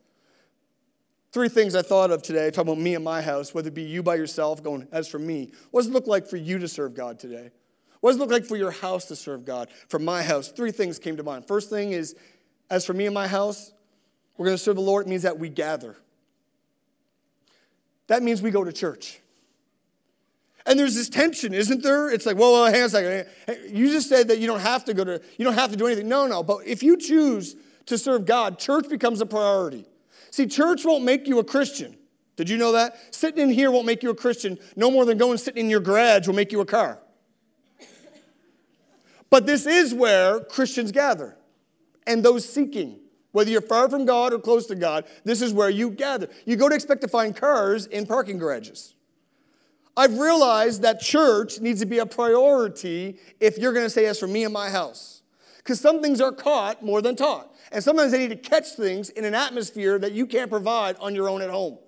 Three 1.32 1.50
things 1.50 1.76
I 1.76 1.84
thought 1.84 2.10
of 2.10 2.24
today, 2.24 2.50
talking 2.50 2.72
about 2.72 2.82
me 2.82 2.96
and 2.96 3.04
my 3.04 3.22
house, 3.22 3.54
whether 3.54 3.68
it 3.68 3.76
be 3.76 3.84
you 3.84 4.02
by 4.02 4.16
yourself, 4.16 4.64
going, 4.64 4.88
as 4.92 5.08
for 5.08 5.20
me. 5.20 5.52
What 5.72 5.82
does 5.82 5.90
it 5.90 5.94
look 5.94 6.08
like 6.08 6.28
for 6.28 6.38
you 6.38 6.58
to 6.58 6.68
serve 6.68 6.96
God 6.96 7.20
today? 7.20 7.52
What 8.02 8.12
does 8.12 8.18
it 8.18 8.20
look 8.20 8.32
like 8.32 8.46
for 8.46 8.56
your 8.56 8.72
house 8.72 9.06
to 9.06 9.16
serve 9.16 9.46
God? 9.46 9.70
For 9.90 10.00
my 10.00 10.24
house, 10.24 10.50
three 10.50 10.72
things 10.72 10.98
came 10.98 11.18
to 11.18 11.24
mind. 11.24 11.46
First 11.46 11.70
thing 11.70 11.92
is, 11.92 12.16
as 12.70 12.86
for 12.86 12.94
me 12.94 13.06
and 13.06 13.14
my 13.14 13.28
house, 13.28 13.74
we're 14.38 14.46
going 14.46 14.58
to 14.58 14.64
serve 14.64 14.78
the 14.78 14.82
Lord. 14.82 15.06
It 15.06 15.10
means 15.10 15.24
that 15.24 15.38
we 15.38 15.50
gather. 15.50 15.98
That 18.08 18.24
means 18.24 18.42
we 18.42 18.52
go 18.52 18.64
to 18.64 18.74
church. 18.74 19.20
And 20.66 20.78
there's 20.78 20.96
this 20.96 21.10
tension, 21.10 21.54
isn't 21.54 21.84
there? 21.84 22.10
It's 22.10 22.26
like, 22.26 22.38
whoa, 22.38 22.52
well, 22.52 22.66
hang 22.66 22.82
on 22.82 22.88
a 22.88 22.90
second. 22.90 23.28
You 23.74 23.90
just 23.90 24.10
said 24.10 24.28
that 24.28 24.40
you 24.40 24.48
don't 24.48 24.60
have 24.60 24.86
to 24.86 24.94
go 24.94 25.04
to, 25.04 25.22
you 25.38 25.46
don't 25.46 25.56
have 25.56 25.72
to 25.72 25.78
do 25.78 25.88
anything. 25.88 26.08
No, 26.08 26.28
no. 26.28 26.44
But 26.44 26.68
if 26.68 26.84
you 26.84 26.98
choose 26.98 27.56
to 27.88 27.98
serve 27.98 28.26
God, 28.26 28.60
church 28.60 28.88
becomes 28.90 29.22
a 29.22 29.26
priority. 29.26 29.86
See, 30.32 30.46
church 30.46 30.86
won't 30.86 31.04
make 31.04 31.28
you 31.28 31.40
a 31.40 31.44
Christian. 31.44 31.98
Did 32.36 32.50
you 32.50 32.58
know 32.58 32.74
that? 32.74 33.14
Sitting 33.14 33.42
in 33.42 33.50
here 33.50 33.72
won't 33.72 33.86
make 33.86 34.04
you 34.04 34.12
a 34.12 34.16
Christian, 34.16 34.58
no 34.76 34.92
more 34.92 35.06
than 35.06 35.18
going 35.18 35.38
sitting 35.38 35.66
in 35.66 35.70
your 35.70 35.80
garage 35.80 36.28
will 36.28 36.36
make 36.36 36.52
you 36.52 36.62
a 36.62 36.66
car. 36.66 37.00
But 39.30 39.46
this 39.46 39.66
is 39.66 39.94
where 39.94 40.40
Christians 40.40 40.92
gather 40.92 41.38
and 42.08 42.24
those 42.24 42.48
seeking. 42.48 43.00
Whether 43.32 43.52
you're 43.52 43.62
far 43.62 43.90
from 43.90 44.06
God 44.06 44.34
or 44.34 44.40
close 44.40 44.66
to 44.68 44.76
God, 44.76 45.06
this 45.24 45.42
is 45.42 45.54
where 45.54 45.70
you 45.70 45.92
gather. 45.92 46.30
You 46.46 46.56
go 46.56 46.68
to 46.68 46.74
expect 46.74 47.02
to 47.02 47.08
find 47.08 47.36
cars 47.36 47.86
in 47.86 48.08
parking 48.08 48.40
garages. 48.40 48.96
I've 50.00 50.18
realized 50.18 50.84
that 50.84 51.02
church 51.02 51.60
needs 51.60 51.82
to 51.82 51.86
be 51.86 51.98
a 51.98 52.06
priority 52.06 53.18
if 53.42 53.58
you're 53.58 53.74
going 53.74 53.86
to 53.86 53.90
say, 53.90 54.06
as 54.06 54.18
for 54.18 54.28
me 54.28 54.46
and 54.46 54.54
my 54.54 54.70
house. 54.70 55.24
Because 55.58 55.82
some 55.82 56.02
things 56.02 56.22
are 56.22 56.32
caught 56.32 56.82
more 56.82 57.02
than 57.02 57.18
taught. 57.18 57.54
And 57.74 57.84
sometimes 57.84 58.14
they 58.14 58.18
need 58.20 58.30
to 58.30 58.38
catch 58.38 58.76
things 58.76 59.10
in 59.10 59.26
an 59.26 59.36
atmosphere 59.36 60.00
that 60.00 60.14
you 60.14 60.26
can't 60.26 60.50
provide 60.50 60.96
on 61.02 61.16
your 61.16 61.28
own 61.28 61.42
at 61.42 61.50
home. 61.50 61.80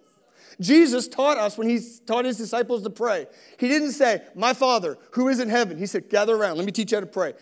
Jesus 0.59 1.07
taught 1.07 1.37
us 1.37 1.57
when 1.57 1.69
he 1.69 1.79
taught 2.05 2.25
his 2.25 2.37
disciples 2.37 2.83
to 2.83 2.89
pray. 2.89 3.27
He 3.57 3.69
didn't 3.69 3.93
say, 3.93 4.21
My 4.35 4.53
Father, 4.53 4.97
who 5.11 5.29
is 5.29 5.39
in 5.39 5.47
heaven. 5.47 5.77
He 5.77 5.85
said, 5.85 6.09
Gather 6.09 6.35
around. 6.35 6.57
Let 6.57 6.65
me 6.65 6.73
teach 6.73 6.91
you 6.91 6.97
how 6.97 6.99
to 6.99 7.07
pray. 7.07 7.33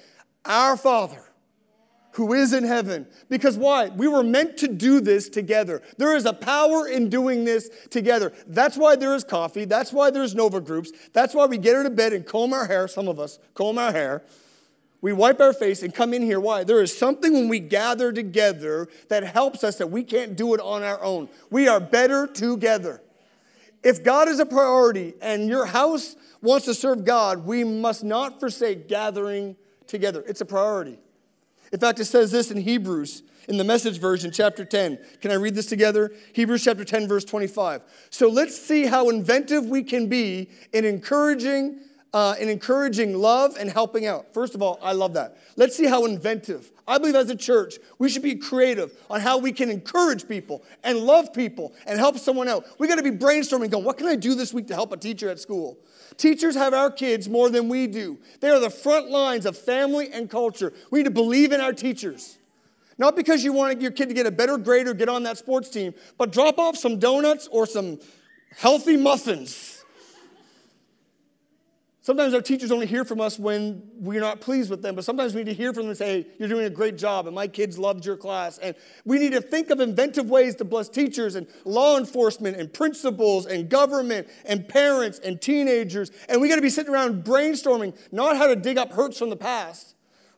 Our 0.45 0.77
Father 0.77 1.28
who 2.19 2.33
is 2.33 2.51
in 2.51 2.65
heaven. 2.65 3.07
Because 3.29 3.57
why? 3.57 3.87
We 3.87 4.09
were 4.09 4.23
meant 4.23 4.57
to 4.57 4.67
do 4.67 4.99
this 4.99 5.29
together. 5.29 5.81
There 5.97 6.17
is 6.17 6.25
a 6.25 6.33
power 6.33 6.85
in 6.85 7.09
doing 7.09 7.45
this 7.45 7.69
together. 7.89 8.33
That's 8.45 8.75
why 8.75 8.97
there 8.97 9.15
is 9.15 9.23
coffee. 9.23 9.63
That's 9.63 9.93
why 9.93 10.11
there's 10.11 10.35
Nova 10.35 10.59
groups. 10.59 10.91
That's 11.13 11.33
why 11.33 11.45
we 11.45 11.57
get 11.57 11.77
out 11.77 11.85
of 11.85 11.95
bed 11.95 12.11
and 12.11 12.25
comb 12.25 12.51
our 12.51 12.67
hair. 12.67 12.89
Some 12.89 13.07
of 13.07 13.21
us 13.21 13.39
comb 13.53 13.77
our 13.77 13.93
hair. 13.93 14.23
We 15.01 15.13
wipe 15.13 15.39
our 15.39 15.53
face 15.53 15.81
and 15.81 15.95
come 15.95 16.13
in 16.13 16.21
here. 16.21 16.41
Why? 16.41 16.65
There 16.65 16.81
is 16.81 16.95
something 16.95 17.31
when 17.31 17.47
we 17.47 17.61
gather 17.61 18.11
together 18.11 18.89
that 19.07 19.23
helps 19.23 19.63
us 19.63 19.77
that 19.77 19.87
we 19.87 20.03
can't 20.03 20.35
do 20.35 20.53
it 20.53 20.59
on 20.59 20.83
our 20.83 21.01
own. 21.01 21.29
We 21.49 21.69
are 21.69 21.79
better 21.79 22.27
together. 22.27 23.01
If 23.81 24.03
God 24.03 24.27
is 24.27 24.41
a 24.41 24.45
priority 24.45 25.13
and 25.21 25.47
your 25.47 25.65
house 25.65 26.17
wants 26.41 26.65
to 26.65 26.73
serve 26.73 27.05
God, 27.05 27.45
we 27.45 27.63
must 27.63 28.03
not 28.03 28.41
forsake 28.41 28.89
gathering 28.89 29.55
together. 29.87 30.21
It's 30.27 30.41
a 30.41 30.45
priority. 30.45 30.99
In 31.71 31.79
fact, 31.79 31.99
it 31.99 32.05
says 32.05 32.31
this 32.31 32.51
in 32.51 32.57
Hebrews, 32.57 33.23
in 33.47 33.57
the 33.57 33.63
message 33.63 33.99
version, 33.99 34.31
chapter 34.31 34.65
10. 34.65 34.99
Can 35.21 35.31
I 35.31 35.35
read 35.35 35.55
this 35.55 35.65
together? 35.65 36.11
Hebrews 36.33 36.63
chapter 36.63 36.85
10, 36.85 37.07
verse 37.07 37.25
25. 37.25 37.81
So 38.09 38.27
let's 38.29 38.59
see 38.59 38.85
how 38.85 39.09
inventive 39.09 39.65
we 39.65 39.83
can 39.83 40.07
be 40.07 40.49
in 40.73 40.85
encouraging, 40.85 41.79
uh, 42.13 42.35
in 42.39 42.49
encouraging 42.49 43.15
love 43.15 43.55
and 43.59 43.69
helping 43.69 44.05
out. 44.05 44.33
First 44.33 44.55
of 44.55 44.61
all, 44.61 44.79
I 44.81 44.93
love 44.93 45.13
that. 45.13 45.37
Let's 45.55 45.75
see 45.75 45.85
how 45.85 46.05
inventive. 46.05 46.71
I 46.87 46.97
believe 46.97 47.15
as 47.15 47.29
a 47.29 47.35
church, 47.35 47.75
we 47.99 48.09
should 48.09 48.23
be 48.23 48.35
creative 48.35 48.91
on 49.09 49.21
how 49.21 49.37
we 49.37 49.51
can 49.51 49.69
encourage 49.69 50.27
people 50.27 50.63
and 50.83 50.97
love 50.97 51.33
people 51.33 51.73
and 51.85 51.99
help 51.99 52.17
someone 52.17 52.47
out. 52.47 52.65
We 52.79 52.87
got 52.87 52.95
to 52.95 53.03
be 53.03 53.11
brainstorming, 53.11 53.69
going, 53.69 53.83
what 53.83 53.97
can 53.97 54.07
I 54.07 54.15
do 54.15 54.33
this 54.33 54.53
week 54.53 54.67
to 54.67 54.73
help 54.73 54.91
a 54.91 54.97
teacher 54.97 55.29
at 55.29 55.39
school? 55.39 55.77
Teachers 56.19 56.53
have 56.55 56.73
our 56.73 56.91
kids 56.91 57.29
more 57.29 57.49
than 57.49 57.69
we 57.69 57.87
do. 57.87 58.19
They 58.41 58.49
are 58.49 58.59
the 58.59 58.69
front 58.69 59.09
lines 59.09 59.45
of 59.45 59.57
family 59.57 60.11
and 60.11 60.29
culture. 60.29 60.73
We 60.91 60.99
need 60.99 61.05
to 61.05 61.11
believe 61.11 61.53
in 61.53 61.61
our 61.61 61.71
teachers. 61.71 62.37
Not 62.97 63.15
because 63.15 63.41
you 63.41 63.53
want 63.53 63.81
your 63.81 63.91
kid 63.91 64.09
to 64.09 64.13
get 64.13 64.25
a 64.25 64.31
better 64.31 64.57
grade 64.57 64.85
or 64.87 64.93
get 64.93 65.07
on 65.07 65.23
that 65.23 65.37
sports 65.37 65.69
team, 65.69 65.93
but 66.17 66.33
drop 66.33 66.59
off 66.59 66.75
some 66.75 66.99
donuts 66.99 67.47
or 67.49 67.65
some 67.65 67.99
healthy 68.57 68.97
muffins 68.97 69.78
Sometimes 72.01 72.33
our 72.33 72.41
teachers 72.41 72.71
only 72.71 72.85
hear 72.85 73.03
from 73.03 73.19
us 73.19 73.37
when 73.37 73.83
we're 73.95 74.21
not 74.21 74.39
pleased 74.39 74.69
with 74.69 74.81
them, 74.81 74.95
but 74.95 75.03
sometimes 75.03 75.35
we 75.35 75.43
need 75.43 75.51
to 75.51 75.53
hear 75.53 75.73
from 75.73 75.83
them 75.83 75.89
and 75.89 75.97
say, 75.97 76.21
hey, 76.21 76.27
You're 76.37 76.47
doing 76.47 76.65
a 76.65 76.69
great 76.69 76.97
job, 76.97 77.27
and 77.27 77.35
my 77.35 77.45
kids 77.45 77.77
loved 77.77 78.05
your 78.05 78.15
class. 78.15 78.57
And 78.57 78.73
we 79.03 79.19
need 79.19 79.33
to 79.33 79.41
think 79.41 79.69
of 79.69 79.81
inventive 79.81 80.29
ways 80.29 80.55
to 80.55 80.63
bless 80.63 80.87
teachers 80.87 81.35
and 81.35 81.45
law 81.65 81.97
enforcement 81.97 82.55
and 82.55 82.71
principals 82.71 83.47
and 83.47 83.69
government 83.69 84.29
and 84.45 84.67
parents 84.67 85.19
and 85.19 85.41
teenagers. 85.41 86.11
And 86.29 86.39
we 86.39 86.47
got 86.47 86.55
to 86.55 86.61
be 86.61 86.69
sitting 86.69 86.93
around 86.93 87.25
brainstorming 87.25 87.97
not 88.13 88.37
how 88.37 88.47
to 88.47 88.55
dig 88.55 88.77
up 88.77 88.93
hurts 88.93 89.19
from 89.19 89.29
the 89.29 89.35
past, 89.35 89.95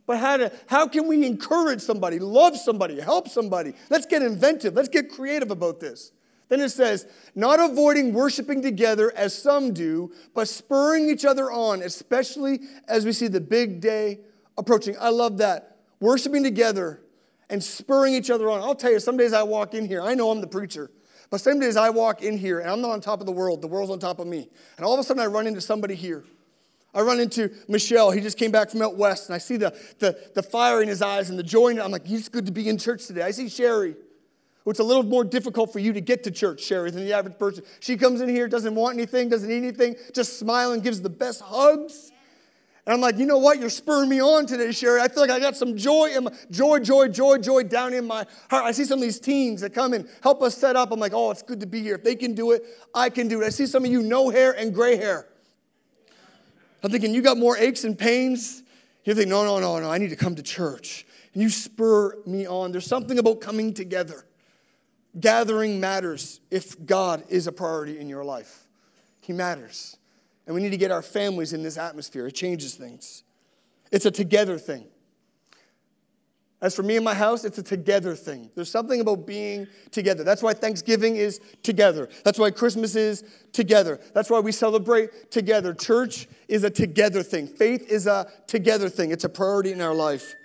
but 0.08 0.17
how, 0.17 0.38
to, 0.38 0.52
how 0.65 0.88
can 0.88 1.08
we 1.08 1.28
encourage 1.28 1.82
somebody, 1.82 2.17
love 2.17 2.58
somebody, 2.58 3.00
help 3.00 3.28
somebody? 3.28 3.74
Let's 3.91 4.08
get 4.08 4.24
inventive, 4.24 4.74
let's 4.74 4.89
get 4.89 5.12
creative 5.12 5.52
about 5.52 5.80
this. 5.80 6.12
Then 6.51 6.59
it 6.59 6.69
says, 6.69 7.07
not 7.33 7.61
avoiding 7.61 8.11
worshiping 8.11 8.61
together 8.61 9.13
as 9.15 9.33
some 9.33 9.73
do, 9.73 10.11
but 10.33 10.49
spurring 10.49 11.09
each 11.09 11.23
other 11.23 11.49
on, 11.49 11.81
especially 11.81 12.59
as 12.89 13.05
we 13.05 13.13
see 13.13 13.29
the 13.29 13.39
big 13.39 13.79
day 13.79 14.19
approaching. 14.57 14.97
I 14.99 15.11
love 15.11 15.37
that. 15.37 15.77
Worshiping 16.01 16.43
together 16.43 17.03
and 17.49 17.63
spurring 17.63 18.15
each 18.15 18.29
other 18.29 18.49
on. 18.49 18.59
I'll 18.59 18.75
tell 18.75 18.91
you, 18.91 18.99
some 18.99 19.15
days 19.15 19.31
I 19.31 19.43
walk 19.43 19.75
in 19.75 19.85
here, 19.85 20.01
I 20.01 20.13
know 20.13 20.29
I'm 20.29 20.41
the 20.41 20.47
preacher, 20.47 20.91
but 21.29 21.39
some 21.39 21.57
days 21.57 21.77
I 21.77 21.89
walk 21.89 22.21
in 22.21 22.37
here 22.37 22.59
and 22.59 22.69
I'm 22.69 22.81
not 22.81 22.91
on 22.91 22.99
top 22.99 23.21
of 23.21 23.25
the 23.25 23.31
world, 23.31 23.61
the 23.61 23.69
world's 23.69 23.89
on 23.89 23.99
top 23.99 24.19
of 24.19 24.27
me. 24.27 24.49
And 24.75 24.85
all 24.85 24.93
of 24.93 24.99
a 24.99 25.03
sudden 25.03 25.23
I 25.23 25.27
run 25.27 25.47
into 25.47 25.61
somebody 25.61 25.95
here. 25.95 26.25
I 26.93 26.99
run 26.99 27.21
into 27.21 27.49
Michelle. 27.69 28.11
He 28.11 28.19
just 28.19 28.37
came 28.37 28.51
back 28.51 28.71
from 28.71 28.81
out 28.81 28.97
west, 28.97 29.29
and 29.29 29.35
I 29.35 29.37
see 29.37 29.55
the, 29.55 29.73
the, 29.99 30.19
the 30.35 30.43
fire 30.43 30.81
in 30.81 30.89
his 30.89 31.01
eyes 31.01 31.29
and 31.29 31.39
the 31.39 31.43
joy 31.43 31.69
in 31.69 31.77
it. 31.77 31.81
I'm 31.81 31.91
like, 31.91 32.09
it's 32.09 32.27
good 32.27 32.45
to 32.47 32.51
be 32.51 32.67
in 32.67 32.77
church 32.77 33.07
today. 33.07 33.21
I 33.21 33.31
see 33.31 33.47
Sherry. 33.47 33.95
It's 34.65 34.80
a 34.80 34.84
little 34.84 35.04
more 35.04 35.24
difficult 35.24 35.74
for 35.74 35.80
you 35.80 35.91
to 35.93 36.02
get 36.02 36.24
to 36.26 36.32
church, 36.32 36.63
Sherry, 36.63 36.91
than 36.91 37.04
the 37.04 37.13
average 37.13 37.38
person. 37.39 37.63
She 37.80 37.97
comes 37.97 38.21
in 38.21 38.30
here, 38.30 38.47
doesn't 38.47 38.76
want 38.76 38.95
anything, 38.95 39.30
doesn't 39.30 39.50
need 39.50 39.58
anything, 39.58 39.95
just 40.13 40.38
smiling, 40.38 40.82
gives 40.82 41.02
the 41.02 41.10
best 41.10 41.41
hugs. 41.41 42.12
And 42.86 42.93
I'm 42.95 43.02
like, 43.02 43.17
you 43.17 43.26
know 43.26 43.38
what? 43.38 43.60
You're 43.60 43.69
spurring 43.69 44.10
me 44.10 44.21
on 44.21 44.47
today, 44.47 44.71
Sherry. 44.71 45.02
I 45.02 45.08
feel 45.08 45.21
like 45.21 45.30
I 45.30 45.39
got 45.39 45.56
some 45.56 45.78
joy 45.78 46.12
in 46.15 46.26
my 46.26 46.32
joy, 46.50 46.80
joy, 46.80 47.10
joy, 47.10 47.38
joy 47.38 47.63
down 47.63 47.93
in 47.93 48.08
my 48.08 48.26
heart. 48.50 48.65
I 48.65 48.71
see 48.71 48.86
some 48.86 48.97
of 49.00 49.04
these 49.04 49.19
teens 49.19 49.62
that 49.62 49.74
come 49.74 49.93
and 49.93 50.08
help 50.24 50.41
us 50.41 50.58
set 50.58 50.76
up. 50.76 50.91
I'm 50.91 51.00
like, 51.00 51.13
oh, 51.13 51.30
it's 51.30 51.43
good 51.43 51.60
to 51.60 51.67
be 51.67 51.82
here. 51.82 51.95
If 51.95 52.04
they 52.04 52.15
can 52.15 52.34
do 52.34 52.52
it, 52.52 52.63
I 52.93 53.10
can 53.10 53.28
do 53.28 53.41
it. 53.41 53.45
I 53.45 53.50
see 53.50 53.67
some 53.67 53.86
of 53.86 53.91
you 53.91 54.02
no 54.02 54.30
hair 54.30 54.54
and 54.54 54.74
gray 54.74 54.95
hair. 54.95 55.28
I'm 56.84 56.89
thinking, 56.89 57.13
you 57.13 57.21
got 57.21 57.38
more 57.38 57.56
aches 57.58 57.84
and 57.84 57.97
pains. 57.97 58.63
You 59.04 59.13
think, 59.13 59.30
no, 59.30 59.43
no, 59.43 59.60
no, 59.60 59.80
no, 59.80 59.89
I 59.89 60.00
need 60.00 60.10
to 60.10 60.15
come 60.15 60.36
to 60.36 60.43
church. 60.43 61.06
And 61.34 61.43
you 61.43 61.50
spur 61.50 62.17
me 62.26 62.47
on. 62.47 62.71
There's 62.71 62.88
something 62.88 63.19
about 63.19 63.41
coming 63.41 63.74
together. 63.74 64.26
Gathering 65.19 65.80
matters 65.80 66.39
if 66.50 66.86
God 66.86 67.24
is 67.28 67.47
a 67.47 67.52
priority 67.52 68.00
in 68.00 68.08
your 68.08 68.24
life. 68.24 68.65
He 69.19 69.34
matters. 69.34 69.97
And 70.45 70.56
we 70.56 70.62
need 70.62 70.69
to 70.69 70.78
get 70.78 70.91
our 70.91 71.02
families 71.02 71.54
in 71.54 71.63
this 71.63 71.78
atmosphere. 71.78 72.28
It 72.28 72.32
changes 72.32 72.76
things. 72.76 73.24
It's 73.91 74.06
a 74.06 74.12
together 74.12 74.58
thing. 74.58 74.86
As 76.62 76.76
for 76.76 76.84
me 76.84 76.95
and 76.95 77.04
my 77.04 77.15
house, 77.15 77.43
it's 77.43 77.58
a 77.58 77.63
together 77.63 78.15
thing. 78.15 78.52
There's 78.54 78.69
something 78.69 79.02
about 79.02 79.26
being 79.26 79.67
together. 79.89 80.24
That's 80.24 80.43
why 80.43 80.54
Thanksgiving 80.54 81.15
is 81.15 81.41
together. 81.63 82.08
That's 82.24 82.38
why 82.38 82.52
Christmas 82.52 82.95
is 82.95 83.24
together. 83.52 84.00
That's 84.13 84.30
why 84.30 84.39
we 84.39 84.52
celebrate 84.52 85.32
together. 85.32 85.74
Church 85.74 86.28
is 86.47 86.63
a 86.63 86.69
together 86.69 87.24
thing. 87.24 87.47
Faith 87.47 87.91
is 87.91 88.06
a 88.06 88.32
together 88.45 88.89
thing. 88.89 89.10
It's 89.10 89.24
a 89.24 89.30
priority 89.30 89.71
in 89.71 89.82
our 89.82 89.95
life. 89.95 90.36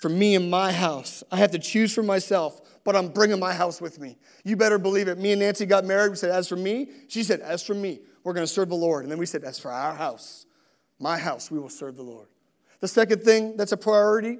For 0.00 0.08
me 0.08 0.34
and 0.34 0.50
my 0.50 0.72
house, 0.72 1.22
I 1.30 1.36
have 1.36 1.52
to 1.52 1.58
choose 1.58 1.94
for 1.94 2.02
myself 2.02 2.60
but 2.88 2.96
I'm 2.96 3.08
bringing 3.08 3.38
my 3.38 3.52
house 3.52 3.82
with 3.82 4.00
me. 4.00 4.16
You 4.44 4.56
better 4.56 4.78
believe 4.78 5.08
it. 5.08 5.18
Me 5.18 5.32
and 5.32 5.40
Nancy 5.40 5.66
got 5.66 5.84
married. 5.84 6.08
We 6.08 6.16
said, 6.16 6.30
As 6.30 6.48
for 6.48 6.56
me, 6.56 6.88
she 7.06 7.22
said, 7.22 7.40
As 7.40 7.62
for 7.62 7.74
me, 7.74 8.00
we're 8.24 8.32
going 8.32 8.46
to 8.46 8.50
serve 8.50 8.70
the 8.70 8.76
Lord. 8.76 9.02
And 9.04 9.12
then 9.12 9.18
we 9.18 9.26
said, 9.26 9.44
As 9.44 9.58
for 9.58 9.70
our 9.70 9.94
house, 9.94 10.46
my 10.98 11.18
house, 11.18 11.50
we 11.50 11.58
will 11.58 11.68
serve 11.68 11.96
the 11.96 12.02
Lord. 12.02 12.28
The 12.80 12.88
second 12.88 13.24
thing 13.24 13.58
that's 13.58 13.72
a 13.72 13.76
priority, 13.76 14.38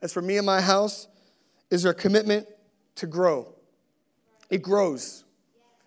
as 0.00 0.10
for 0.10 0.22
me 0.22 0.38
and 0.38 0.46
my 0.46 0.62
house, 0.62 1.06
is 1.70 1.84
our 1.84 1.92
commitment 1.92 2.46
to 2.94 3.06
grow. 3.06 3.54
It 4.48 4.62
grows. 4.62 5.24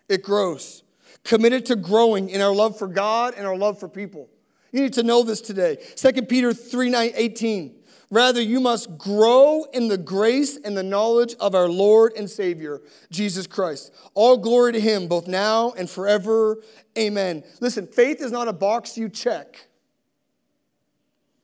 It 0.10 0.22
grows. 0.22 0.84
Committed 1.24 1.66
to 1.66 1.76
growing 1.76 2.30
in 2.30 2.40
our 2.40 2.54
love 2.54 2.78
for 2.78 2.88
God 2.88 3.34
and 3.36 3.48
our 3.48 3.58
love 3.58 3.80
for 3.80 3.90
people. 3.90 4.30
You 4.72 4.84
need 4.84 4.94
to 4.94 5.02
know 5.02 5.24
this 5.24 5.42
today. 5.42 5.80
2 5.96 6.22
Peter 6.22 6.54
3 6.54 6.92
9, 6.92 7.12
18. 7.16 7.76
Rather, 8.10 8.42
you 8.42 8.62
must 8.62 8.98
grow 8.98 9.66
in 9.74 9.90
the 9.90 9.98
grace 9.98 10.58
and 10.64 10.78
the 10.78 10.84
knowledge 10.84 11.36
of 11.40 11.54
our 11.54 11.68
Lord 11.68 12.14
and 12.16 12.30
Savior, 12.30 12.82
Jesus 13.12 13.48
Christ. 13.48 13.94
All 14.14 14.38
glory 14.38 14.72
to 14.74 14.80
Him, 14.80 15.08
both 15.08 15.28
now 15.28 15.72
and 15.72 15.90
forever. 15.90 16.58
Amen. 16.98 17.44
Listen, 17.60 17.86
faith 17.86 18.22
is 18.22 18.32
not 18.32 18.48
a 18.48 18.54
box 18.54 18.98
you 18.98 19.10
check, 19.10 19.68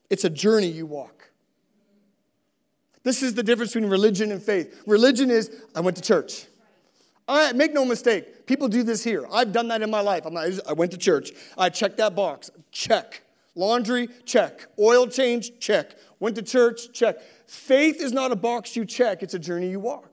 it's 0.09 0.23
a 0.23 0.29
journey 0.29 0.67
you 0.67 0.85
walk. 0.85 1.29
This 3.03 3.21
is 3.21 3.33
the 3.33 3.43
difference 3.43 3.73
between 3.73 3.89
religion 3.89 4.31
and 4.31 4.41
faith. 4.41 4.81
Religion 4.87 5.29
is, 5.29 5.51
I 5.75 5.81
went 5.81 5.97
to 5.97 6.03
church. 6.03 6.45
I, 7.27 7.51
make 7.51 7.73
no 7.73 7.83
mistake, 7.83 8.45
people 8.45 8.69
do 8.69 8.83
this 8.83 9.03
here. 9.03 9.25
I've 9.31 9.51
done 9.51 9.67
that 9.69 9.81
in 9.81 9.91
my 9.91 9.99
life. 9.99 10.25
I'm 10.25 10.33
not, 10.33 10.47
I 10.67 10.71
went 10.73 10.91
to 10.91 10.97
church. 10.97 11.31
I 11.57 11.69
checked 11.69 11.97
that 11.97 12.15
box. 12.15 12.49
Check. 12.71 13.23
Laundry, 13.55 14.09
check. 14.25 14.65
Oil 14.79 15.07
change, 15.07 15.59
check. 15.59 15.95
Went 16.23 16.37
to 16.37 16.41
church, 16.41 16.93
check. 16.93 17.17
Faith 17.47 17.99
is 17.99 18.13
not 18.13 18.31
a 18.31 18.37
box 18.37 18.77
you 18.77 18.85
check, 18.85 19.23
it's 19.23 19.33
a 19.33 19.39
journey 19.39 19.69
you 19.69 19.81
walk. 19.81 20.09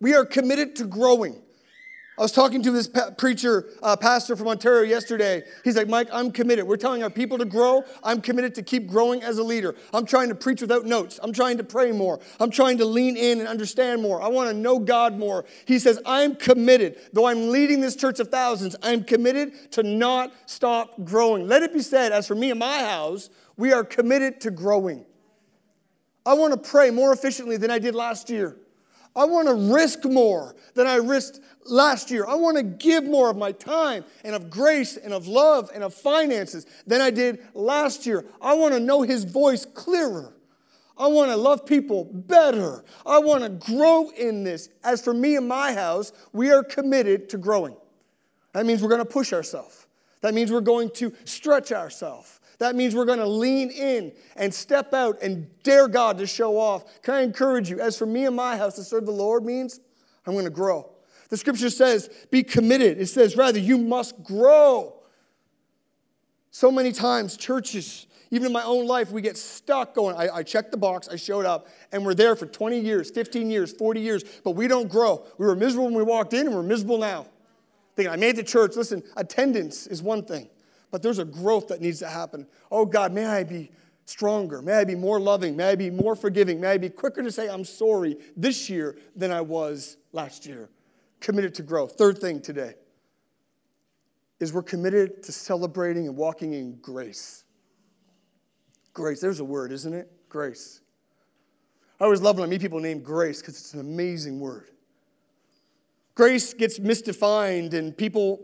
We 0.00 0.14
are 0.14 0.24
committed 0.24 0.74
to 0.76 0.86
growing. 0.86 1.42
I 2.18 2.22
was 2.22 2.32
talking 2.32 2.62
to 2.62 2.70
this 2.70 2.88
preacher, 3.18 3.66
uh, 3.82 3.96
pastor 3.96 4.36
from 4.36 4.48
Ontario 4.48 4.88
yesterday. 4.88 5.42
He's 5.64 5.76
like, 5.76 5.88
Mike, 5.88 6.08
I'm 6.10 6.32
committed. 6.32 6.66
We're 6.66 6.78
telling 6.78 7.02
our 7.02 7.10
people 7.10 7.36
to 7.38 7.44
grow. 7.44 7.84
I'm 8.02 8.22
committed 8.22 8.54
to 8.54 8.62
keep 8.62 8.88
growing 8.88 9.22
as 9.22 9.36
a 9.36 9.42
leader. 9.42 9.74
I'm 9.92 10.06
trying 10.06 10.30
to 10.30 10.34
preach 10.34 10.62
without 10.62 10.86
notes. 10.86 11.20
I'm 11.22 11.32
trying 11.34 11.58
to 11.58 11.64
pray 11.64 11.92
more. 11.92 12.18
I'm 12.38 12.50
trying 12.50 12.78
to 12.78 12.86
lean 12.86 13.18
in 13.18 13.38
and 13.38 13.48
understand 13.48 14.00
more. 14.00 14.22
I 14.22 14.28
want 14.28 14.48
to 14.48 14.56
know 14.56 14.78
God 14.78 15.18
more. 15.18 15.44
He 15.66 15.78
says, 15.78 16.00
I'm 16.06 16.36
committed. 16.36 16.96
Though 17.12 17.26
I'm 17.26 17.50
leading 17.50 17.80
this 17.82 17.96
church 17.96 18.18
of 18.18 18.28
thousands, 18.28 18.76
I'm 18.82 19.04
committed 19.04 19.72
to 19.72 19.82
not 19.82 20.32
stop 20.46 21.04
growing. 21.04 21.48
Let 21.48 21.62
it 21.62 21.74
be 21.74 21.80
said, 21.80 22.12
as 22.12 22.26
for 22.26 22.34
me 22.34 22.50
and 22.50 22.60
my 22.60 22.78
house, 22.78 23.28
we 23.60 23.74
are 23.74 23.84
committed 23.84 24.40
to 24.40 24.50
growing. 24.50 25.04
I 26.24 26.32
want 26.32 26.52
to 26.54 26.70
pray 26.70 26.90
more 26.90 27.12
efficiently 27.12 27.58
than 27.58 27.70
I 27.70 27.78
did 27.78 27.94
last 27.94 28.30
year. 28.30 28.56
I 29.14 29.26
want 29.26 29.48
to 29.48 29.74
risk 29.74 30.04
more 30.06 30.56
than 30.74 30.86
I 30.86 30.94
risked 30.96 31.40
last 31.66 32.10
year. 32.10 32.26
I 32.26 32.36
want 32.36 32.56
to 32.56 32.62
give 32.62 33.04
more 33.04 33.28
of 33.28 33.36
my 33.36 33.52
time 33.52 34.04
and 34.24 34.34
of 34.34 34.48
grace 34.48 34.96
and 34.96 35.12
of 35.12 35.26
love 35.26 35.70
and 35.74 35.84
of 35.84 35.92
finances 35.92 36.64
than 36.86 37.02
I 37.02 37.10
did 37.10 37.40
last 37.52 38.06
year. 38.06 38.24
I 38.40 38.54
want 38.54 38.72
to 38.72 38.80
know 38.80 39.02
His 39.02 39.24
voice 39.24 39.66
clearer. 39.66 40.32
I 40.96 41.08
want 41.08 41.30
to 41.30 41.36
love 41.36 41.66
people 41.66 42.04
better. 42.04 42.82
I 43.04 43.18
want 43.18 43.42
to 43.42 43.50
grow 43.50 44.08
in 44.10 44.42
this. 44.42 44.70
As 44.82 45.02
for 45.02 45.12
me 45.12 45.36
and 45.36 45.46
my 45.46 45.74
house, 45.74 46.12
we 46.32 46.50
are 46.50 46.64
committed 46.64 47.28
to 47.30 47.38
growing. 47.38 47.76
That 48.54 48.64
means 48.64 48.82
we're 48.82 48.88
going 48.88 49.00
to 49.00 49.04
push 49.04 49.34
ourselves. 49.34 49.86
That 50.22 50.34
means 50.34 50.50
we're 50.52 50.60
going 50.60 50.90
to 50.92 51.12
stretch 51.24 51.72
ourselves. 51.72 52.39
That 52.60 52.76
means 52.76 52.94
we're 52.94 53.06
going 53.06 53.18
to 53.18 53.26
lean 53.26 53.70
in 53.70 54.12
and 54.36 54.52
step 54.52 54.92
out 54.92 55.22
and 55.22 55.48
dare 55.62 55.88
God 55.88 56.18
to 56.18 56.26
show 56.26 56.58
off. 56.58 57.02
Can 57.02 57.14
I 57.14 57.22
encourage 57.22 57.70
you? 57.70 57.80
As 57.80 57.96
for 57.96 58.04
me 58.04 58.26
and 58.26 58.36
my 58.36 58.58
house, 58.58 58.76
to 58.76 58.84
serve 58.84 59.06
the 59.06 59.12
Lord 59.12 59.44
means 59.44 59.80
I'm 60.26 60.34
going 60.34 60.44
to 60.44 60.50
grow. 60.50 60.92
The 61.30 61.38
scripture 61.38 61.70
says, 61.70 62.10
be 62.30 62.42
committed. 62.42 63.00
It 63.00 63.06
says, 63.06 63.34
rather, 63.34 63.58
you 63.58 63.78
must 63.78 64.22
grow. 64.22 64.94
So 66.50 66.70
many 66.70 66.92
times, 66.92 67.38
churches, 67.38 68.06
even 68.30 68.48
in 68.48 68.52
my 68.52 68.64
own 68.64 68.86
life, 68.86 69.10
we 69.10 69.22
get 69.22 69.38
stuck 69.38 69.94
going, 69.94 70.14
I, 70.16 70.28
I, 70.28 70.42
checked 70.42 70.70
the 70.70 70.76
box, 70.76 71.08
I 71.08 71.16
showed 71.16 71.46
up, 71.46 71.66
and 71.92 72.04
we're 72.04 72.14
there 72.14 72.36
for 72.36 72.44
20 72.44 72.78
years, 72.78 73.10
15 73.10 73.50
years, 73.50 73.72
40 73.72 74.00
years, 74.00 74.22
but 74.44 74.50
we 74.50 74.68
don't 74.68 74.88
grow. 74.88 75.24
We 75.38 75.46
were 75.46 75.56
miserable 75.56 75.86
when 75.86 75.94
we 75.94 76.02
walked 76.02 76.34
in, 76.34 76.46
and 76.46 76.54
we're 76.54 76.62
miserable 76.62 76.98
now. 76.98 77.26
Thinking, 77.96 78.12
I 78.12 78.16
made 78.16 78.36
the 78.36 78.42
church. 78.42 78.76
Listen, 78.76 79.02
attendance 79.16 79.86
is 79.86 80.02
one 80.02 80.24
thing 80.24 80.50
but 80.90 81.02
there's 81.02 81.18
a 81.18 81.24
growth 81.24 81.68
that 81.68 81.80
needs 81.80 81.98
to 82.00 82.08
happen. 82.08 82.46
Oh 82.70 82.84
God, 82.84 83.12
may 83.12 83.26
I 83.26 83.44
be 83.44 83.70
stronger. 84.04 84.60
May 84.60 84.74
I 84.74 84.84
be 84.84 84.94
more 84.94 85.20
loving. 85.20 85.56
May 85.56 85.70
I 85.70 85.74
be 85.76 85.90
more 85.90 86.16
forgiving. 86.16 86.60
May 86.60 86.72
I 86.72 86.78
be 86.78 86.88
quicker 86.88 87.22
to 87.22 87.30
say 87.30 87.48
I'm 87.48 87.64
sorry 87.64 88.16
this 88.36 88.68
year 88.68 88.96
than 89.14 89.30
I 89.30 89.40
was 89.40 89.96
last 90.12 90.46
year. 90.46 90.68
Committed 91.20 91.54
to 91.56 91.62
growth. 91.62 91.92
Third 91.92 92.18
thing 92.18 92.40
today 92.40 92.74
is 94.40 94.52
we're 94.52 94.62
committed 94.62 95.22
to 95.22 95.32
celebrating 95.32 96.08
and 96.08 96.16
walking 96.16 96.54
in 96.54 96.76
grace. 96.76 97.44
Grace, 98.92 99.20
there's 99.20 99.40
a 99.40 99.44
word, 99.44 99.70
isn't 99.70 99.92
it? 99.92 100.10
Grace. 100.28 100.80
I 102.00 102.04
always 102.04 102.22
love 102.22 102.38
when 102.38 102.48
I 102.48 102.50
meet 102.50 102.62
people 102.62 102.80
named 102.80 103.04
Grace 103.04 103.40
because 103.40 103.58
it's 103.58 103.74
an 103.74 103.80
amazing 103.80 104.40
word. 104.40 104.70
Grace 106.14 106.54
gets 106.54 106.78
misdefined 106.78 107.74
and 107.74 107.96
people 107.96 108.40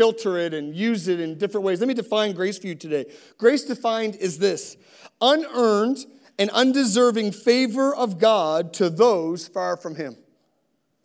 filter 0.00 0.38
it 0.38 0.54
and 0.54 0.74
use 0.74 1.08
it 1.08 1.20
in 1.20 1.36
different 1.36 1.62
ways. 1.62 1.78
Let 1.78 1.86
me 1.86 1.92
define 1.92 2.32
grace 2.32 2.58
for 2.58 2.66
you 2.66 2.74
today. 2.74 3.04
Grace 3.36 3.64
defined 3.64 4.16
is 4.16 4.38
this 4.38 4.78
unearned 5.20 5.98
and 6.38 6.48
undeserving 6.52 7.32
favor 7.32 7.94
of 7.94 8.18
God 8.18 8.72
to 8.74 8.88
those 8.88 9.46
far 9.46 9.76
from 9.76 9.96
Him. 9.96 10.16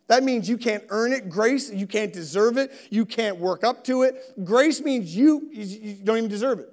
That 0.06 0.22
means 0.22 0.48
you 0.48 0.56
can't 0.56 0.82
earn 0.88 1.12
it. 1.12 1.28
Grace, 1.28 1.70
you 1.70 1.86
can't 1.86 2.10
deserve 2.10 2.56
it. 2.56 2.72
You 2.88 3.04
can't 3.04 3.36
work 3.36 3.64
up 3.64 3.84
to 3.84 4.04
it. 4.04 4.16
Grace 4.42 4.80
means 4.80 5.14
you, 5.14 5.46
you 5.52 5.96
don't 6.02 6.16
even 6.16 6.30
deserve 6.30 6.60
it. 6.60 6.72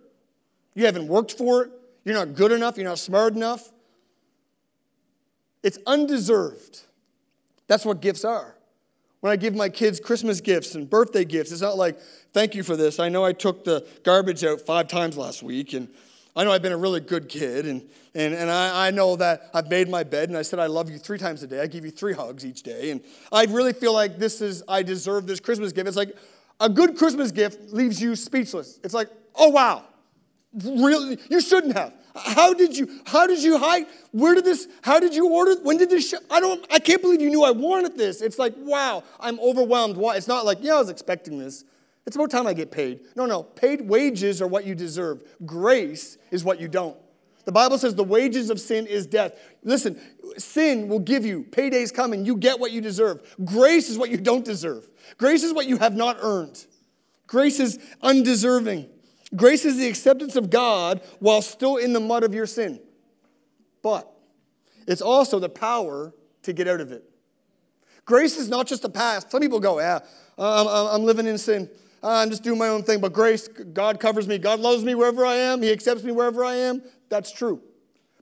You 0.76 0.86
haven't 0.86 1.10
worked 1.10 1.34
for 1.34 1.64
it. 1.64 1.72
You're 2.06 2.16
not 2.16 2.36
good 2.36 2.54
enough. 2.54 2.78
You're 2.78 2.88
not 2.88 3.00
smart 3.00 3.36
enough. 3.36 3.70
It's 5.62 5.78
undeserved. 5.86 6.84
That's 7.68 7.84
what 7.84 8.00
gifts 8.00 8.24
are 8.24 8.56
when 9.24 9.32
I 9.32 9.38
give 9.38 9.56
my 9.56 9.70
kids 9.70 10.02
Christmas 10.02 10.42
gifts 10.42 10.76
and 10.76 10.90
birthday 10.90 11.24
gifts, 11.24 11.54
it's 11.54 11.62
not 11.62 11.78
like, 11.78 11.98
thank 12.34 12.56
you 12.56 12.62
for 12.62 12.76
this. 12.76 13.00
I 13.00 13.08
know 13.08 13.24
I 13.24 13.32
took 13.32 13.64
the 13.64 13.88
garbage 14.04 14.44
out 14.44 14.60
five 14.60 14.90
times 14.90 15.16
last 15.16 15.42
week, 15.42 15.72
and 15.72 15.88
I 16.36 16.44
know 16.44 16.52
I've 16.52 16.62
been 16.62 16.74
a 16.74 16.78
really 16.78 17.00
good 17.00 17.30
kid, 17.30 17.66
and, 17.66 17.88
and, 18.14 18.34
and 18.34 18.52
I, 18.52 18.88
I 18.88 18.92
know 18.92 19.16
that 19.16 19.50
I've 19.54 19.70
made 19.70 19.88
my 19.88 20.04
bed, 20.04 20.28
and 20.28 20.38
I 20.38 20.42
said 20.42 20.60
I 20.60 20.66
love 20.66 20.90
you 20.90 20.98
three 20.98 21.18
times 21.18 21.42
a 21.42 21.48
day. 21.48 21.62
I 21.62 21.68
give 21.68 21.86
you 21.86 21.92
three 21.92 22.12
hugs 22.12 22.46
each 22.46 22.64
day, 22.64 22.92
and 22.92 23.00
I 23.32 23.46
really 23.46 23.72
feel 23.72 23.94
like 23.94 24.20
this 24.20 24.42
is, 24.42 24.62
I 24.68 24.84
deserve 24.84 25.26
this 25.26 25.40
Christmas 25.40 25.72
gift. 25.72 25.88
It's 25.88 25.96
like 25.96 26.18
a 26.60 26.68
good 26.68 26.98
Christmas 26.98 27.32
gift 27.32 27.72
leaves 27.72 28.02
you 28.02 28.18
speechless. 28.18 28.82
It's 28.84 28.94
like, 28.94 29.08
oh, 29.36 29.52
wow, 29.52 29.86
really? 30.54 31.18
You 31.30 31.40
shouldn't 31.40 31.78
have. 31.78 31.94
How 32.16 32.54
did 32.54 32.78
you, 32.78 33.02
how 33.06 33.26
did 33.26 33.42
you 33.42 33.58
hide? 33.58 33.86
Where 34.12 34.36
did 34.36 34.46
this, 34.46 34.68
how 34.84 35.00
did 35.00 35.16
you 35.16 35.30
order? 35.30 35.56
When 35.64 35.78
did 35.78 35.90
this, 35.90 36.14
I 36.30 36.40
don't, 36.40 36.64
I 36.72 36.80
can't 36.80 37.02
believe 37.02 37.22
you 37.22 37.30
knew 37.30 37.44
I 37.44 37.52
wanted 37.52 37.98
this. 37.98 38.22
It's 38.22 38.38
like, 38.38 38.54
wow, 38.58 39.04
I'm 39.20 39.40
overwhelmed. 39.40 39.98
Why? 39.98 40.16
It's 40.16 40.28
not 40.28 40.46
like, 40.46 40.60
yeah, 40.62 40.76
I 40.76 40.80
was 40.80 40.90
expecting 40.90 41.40
this. 41.40 41.64
It's 42.06 42.16
about 42.16 42.30
time 42.30 42.46
I 42.46 42.54
get 42.54 42.70
paid. 42.70 43.02
No, 43.16 43.26
no, 43.26 43.44
paid 43.44 43.82
wages 43.82 44.42
are 44.42 44.48
what 44.48 44.66
you 44.66 44.76
deserve. 44.76 45.24
Grace 45.46 46.18
is 46.32 46.44
what 46.44 46.60
you 46.60 46.68
don't. 46.68 46.98
The 47.46 47.52
Bible 47.52 47.78
says 47.78 47.96
the 47.96 48.04
wages 48.04 48.50
of 48.50 48.60
sin 48.60 48.86
is 48.88 49.06
death. 49.08 49.34
Listen, 49.64 50.00
sin 50.38 50.88
will 50.88 51.00
give 51.00 51.26
you, 51.26 51.44
payday's 51.44 51.92
coming, 51.92 52.26
you 52.26 52.38
get 52.38 52.60
what 52.60 52.72
you 52.72 52.80
deserve. 52.80 53.36
Grace 53.44 53.90
is 53.90 53.98
what 53.98 54.10
you 54.10 54.18
don't 54.18 54.46
deserve. 54.46 54.88
Grace 55.18 55.44
is 55.44 55.54
what 55.54 55.66
you 55.66 55.78
have 55.78 55.96
not 55.96 56.18
earned. 56.22 56.66
Grace 57.28 57.60
is 57.60 57.80
undeserving. 58.02 58.88
Grace 59.36 59.66
is 59.66 59.78
the 59.78 59.88
acceptance 59.88 60.36
of 60.36 60.50
God 60.50 61.02
while 61.20 61.42
still 61.42 61.78
in 61.78 61.94
the 61.94 62.00
mud 62.00 62.24
of 62.24 62.34
your 62.34 62.46
sin. 62.46 62.80
But 63.82 64.10
it's 64.88 65.02
also 65.02 65.40
the 65.40 65.50
power 65.50 66.14
to 66.44 66.54
get 66.54 66.68
out 66.68 66.82
of 66.82 66.92
it. 66.92 67.04
Grace 68.06 68.38
is 68.38 68.50
not 68.50 68.68
just 68.68 68.82
the 68.82 68.90
past. 68.90 69.32
Some 69.32 69.42
people 69.42 69.60
go, 69.60 69.80
yeah, 69.80 70.00
I'm, 70.38 70.68
I'm 70.68 71.04
living 71.04 71.26
in 71.26 71.38
sin. 71.38 71.70
I'm 72.02 72.30
just 72.30 72.44
doing 72.44 72.60
my 72.60 72.68
own 72.68 72.84
thing. 72.84 73.00
But 73.00 73.14
grace, 73.14 73.48
God 73.48 74.00
covers 74.00 74.28
me. 74.28 74.38
God 74.38 74.60
loves 74.60 74.84
me 74.84 74.94
wherever 74.94 75.26
I 75.26 75.36
am. 75.36 75.62
He 75.62 75.72
accepts 75.72 76.04
me 76.04 76.12
wherever 76.12 76.44
I 76.44 76.56
am. 76.56 76.84
That's 77.10 77.32
true. 77.32 77.62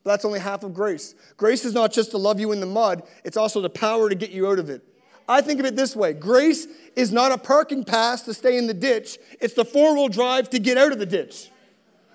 But 0.04 0.12
that's 0.12 0.26
only 0.26 0.40
half 0.40 0.64
of 0.64 0.74
grace. 0.74 1.16
Grace 1.38 1.66
is 1.66 1.74
not 1.74 1.92
just 1.92 2.12
to 2.12 2.18
love 2.18 2.40
you 2.40 2.52
in 2.52 2.60
the 2.60 2.66
mud, 2.66 3.04
it's 3.24 3.38
also 3.38 3.62
the 3.62 3.70
power 3.70 4.10
to 4.10 4.16
get 4.16 4.32
you 4.32 4.48
out 4.48 4.60
of 4.60 4.70
it. 4.70 4.84
I 5.32 5.40
think 5.40 5.62
of 5.62 5.66
it 5.66 5.78
this 5.78 5.96
way 5.96 6.12
grace 6.12 6.68
is 6.96 7.14
not 7.14 7.32
a 7.32 7.38
parking 7.38 7.86
pass 7.86 8.24
to 8.24 8.34
stay 8.34 8.58
in 8.58 8.68
the 8.68 8.74
ditch, 8.74 9.18
it's 9.40 9.54
the 9.54 9.64
four 9.64 9.96
wheel 9.96 10.10
drive 10.10 10.50
to 10.50 10.60
get 10.60 10.78
out 10.78 10.92
of 10.92 11.00
the 11.00 11.06
ditch. 11.06 11.50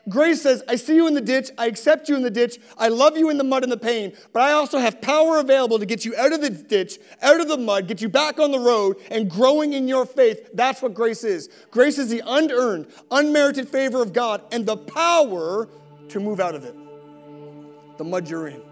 Grace 0.08 0.42
says, 0.42 0.62
I 0.68 0.76
see 0.76 0.94
you 0.94 1.08
in 1.08 1.14
the 1.14 1.20
ditch, 1.20 1.50
I 1.58 1.66
accept 1.66 2.08
you 2.08 2.14
in 2.14 2.22
the 2.22 2.30
ditch, 2.30 2.58
I 2.78 2.88
love 2.88 3.16
you 3.16 3.28
in 3.28 3.38
the 3.38 3.44
mud 3.44 3.64
and 3.64 3.72
the 3.72 3.76
pain, 3.76 4.12
but 4.32 4.42
I 4.42 4.52
also 4.52 4.78
have 4.78 5.00
power 5.00 5.38
available 5.38 5.80
to 5.80 5.86
get 5.86 6.04
you 6.04 6.14
out 6.14 6.32
of 6.32 6.40
the 6.40 6.50
ditch, 6.50 6.98
out 7.22 7.40
of 7.40 7.48
the 7.48 7.56
mud, 7.56 7.88
get 7.88 8.00
you 8.00 8.08
back 8.08 8.38
on 8.38 8.52
the 8.52 8.58
road, 8.58 8.98
and 9.10 9.28
growing 9.28 9.72
in 9.72 9.88
your 9.88 10.06
faith. 10.06 10.50
That's 10.54 10.80
what 10.80 10.94
grace 10.94 11.24
is. 11.24 11.48
Grace 11.72 11.98
is 11.98 12.08
the 12.08 12.22
unearned, 12.24 12.86
unmerited 13.10 13.68
favor 13.68 14.00
of 14.00 14.12
God 14.12 14.42
and 14.52 14.64
the 14.64 14.76
power 14.76 15.68
to 16.10 16.20
move 16.20 16.38
out 16.38 16.54
of 16.54 16.64
it. 16.64 16.76
The 17.96 18.04
mud 18.04 18.28
you're 18.28 18.46
in. 18.46 18.62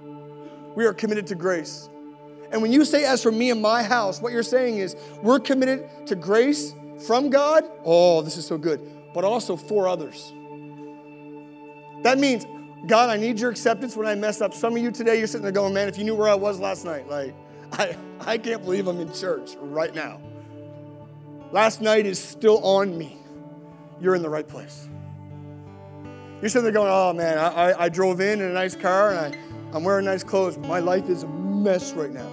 We 0.76 0.84
are 0.84 0.94
committed 0.94 1.26
to 1.28 1.34
grace. 1.34 1.88
And 2.54 2.62
when 2.62 2.72
you 2.72 2.84
say, 2.84 3.04
as 3.04 3.20
for 3.20 3.32
me 3.32 3.50
and 3.50 3.60
my 3.60 3.82
house, 3.82 4.22
what 4.22 4.32
you're 4.32 4.44
saying 4.44 4.78
is, 4.78 4.94
we're 5.22 5.40
committed 5.40 5.88
to 6.06 6.14
grace 6.14 6.72
from 7.04 7.28
God. 7.28 7.64
Oh, 7.84 8.22
this 8.22 8.36
is 8.36 8.46
so 8.46 8.56
good. 8.56 8.80
But 9.12 9.24
also 9.24 9.56
for 9.56 9.88
others. 9.88 10.32
That 12.04 12.16
means 12.18 12.46
God, 12.86 13.10
I 13.10 13.16
need 13.16 13.40
your 13.40 13.50
acceptance 13.50 13.96
when 13.96 14.06
I 14.06 14.14
mess 14.14 14.40
up. 14.40 14.54
Some 14.54 14.76
of 14.76 14.82
you 14.82 14.92
today, 14.92 15.18
you're 15.18 15.26
sitting 15.26 15.42
there 15.42 15.50
going, 15.50 15.74
man, 15.74 15.88
if 15.88 15.98
you 15.98 16.04
knew 16.04 16.14
where 16.14 16.28
I 16.28 16.36
was 16.36 16.60
last 16.60 16.84
night, 16.84 17.08
like, 17.08 17.34
I, 17.72 17.96
I 18.20 18.38
can't 18.38 18.62
believe 18.62 18.86
I'm 18.86 19.00
in 19.00 19.12
church 19.12 19.56
right 19.60 19.92
now. 19.92 20.20
Last 21.50 21.80
night 21.80 22.06
is 22.06 22.22
still 22.22 22.64
on 22.64 22.96
me. 22.96 23.18
You're 24.00 24.14
in 24.14 24.22
the 24.22 24.30
right 24.30 24.46
place. 24.46 24.88
You're 26.40 26.50
sitting 26.50 26.62
there 26.62 26.72
going, 26.72 26.88
oh 26.88 27.12
man, 27.14 27.36
I, 27.36 27.48
I, 27.48 27.84
I 27.86 27.88
drove 27.88 28.20
in 28.20 28.40
in 28.40 28.48
a 28.48 28.52
nice 28.52 28.76
car 28.76 29.10
and 29.10 29.34
I, 29.34 29.76
I'm 29.76 29.82
wearing 29.82 30.04
nice 30.04 30.22
clothes. 30.22 30.56
My 30.56 30.78
life 30.78 31.08
is 31.08 31.24
a 31.24 31.28
mess 31.28 31.94
right 31.94 32.12
now. 32.12 32.30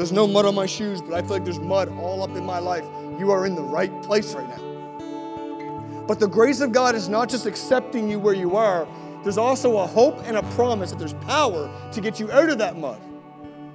There's 0.00 0.12
no 0.12 0.26
mud 0.26 0.46
on 0.46 0.54
my 0.54 0.64
shoes, 0.64 1.02
but 1.02 1.12
I 1.12 1.20
feel 1.20 1.32
like 1.32 1.44
there's 1.44 1.60
mud 1.60 1.90
all 1.98 2.22
up 2.22 2.34
in 2.34 2.42
my 2.42 2.58
life. 2.58 2.86
You 3.18 3.30
are 3.32 3.44
in 3.44 3.54
the 3.54 3.62
right 3.62 4.02
place 4.02 4.32
right 4.32 4.48
now. 4.48 6.06
But 6.06 6.18
the 6.18 6.26
grace 6.26 6.62
of 6.62 6.72
God 6.72 6.94
is 6.94 7.10
not 7.10 7.28
just 7.28 7.44
accepting 7.44 8.08
you 8.08 8.18
where 8.18 8.32
you 8.32 8.56
are, 8.56 8.88
there's 9.22 9.36
also 9.36 9.76
a 9.76 9.86
hope 9.86 10.18
and 10.24 10.38
a 10.38 10.42
promise 10.54 10.88
that 10.88 10.98
there's 10.98 11.12
power 11.12 11.70
to 11.92 12.00
get 12.00 12.18
you 12.18 12.32
out 12.32 12.48
of 12.48 12.56
that 12.56 12.78
mud. 12.78 12.98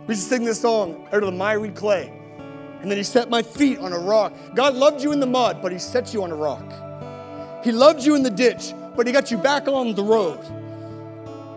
We 0.08 0.16
to 0.16 0.20
sing 0.20 0.44
this 0.44 0.60
song, 0.60 1.08
out 1.12 1.22
of 1.22 1.28
the 1.28 1.32
miry 1.32 1.70
clay. 1.70 2.12
And 2.82 2.90
then 2.90 2.98
he 2.98 3.04
set 3.04 3.30
my 3.30 3.44
feet 3.44 3.78
on 3.78 3.94
a 3.94 4.00
rock. 4.00 4.34
God 4.56 4.74
loved 4.74 5.04
you 5.04 5.12
in 5.12 5.20
the 5.20 5.28
mud, 5.28 5.62
but 5.62 5.72
he 5.72 5.78
set 5.78 6.12
you 6.12 6.24
on 6.24 6.32
a 6.32 6.36
rock. 6.36 7.64
He 7.64 7.72
loved 7.72 8.04
you 8.04 8.16
in 8.16 8.24
the 8.24 8.32
ditch, 8.32 8.74
but 8.96 9.06
he 9.06 9.14
got 9.14 9.30
you 9.30 9.38
back 9.38 9.68
on 9.68 9.94
the 9.94 10.04
road. 10.04 10.40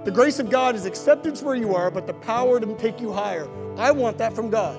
The 0.04 0.12
grace 0.12 0.38
of 0.38 0.48
God 0.48 0.74
is 0.74 0.86
acceptance 0.86 1.42
where 1.42 1.54
you 1.54 1.74
are, 1.74 1.90
but 1.90 2.06
the 2.06 2.14
power 2.14 2.60
to 2.60 2.74
take 2.76 3.00
you 3.00 3.12
higher. 3.12 3.48
I 3.76 3.90
want 3.90 4.16
that 4.18 4.32
from 4.34 4.48
God, 4.48 4.78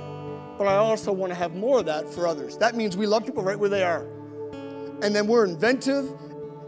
but 0.57 0.67
I 0.67 0.75
also 0.75 1.11
want 1.11 1.31
to 1.31 1.35
have 1.35 1.55
more 1.55 1.79
of 1.79 1.85
that 1.87 2.11
for 2.11 2.25
others. 2.25 2.57
That 2.57 2.75
means 2.75 2.95
we 2.95 3.05
love 3.05 3.25
people 3.25 3.43
right 3.43 3.59
where 3.59 3.69
they 3.69 3.83
are. 3.83 4.07
And 5.01 5.15
then 5.15 5.27
we're 5.27 5.45
inventive 5.45 6.11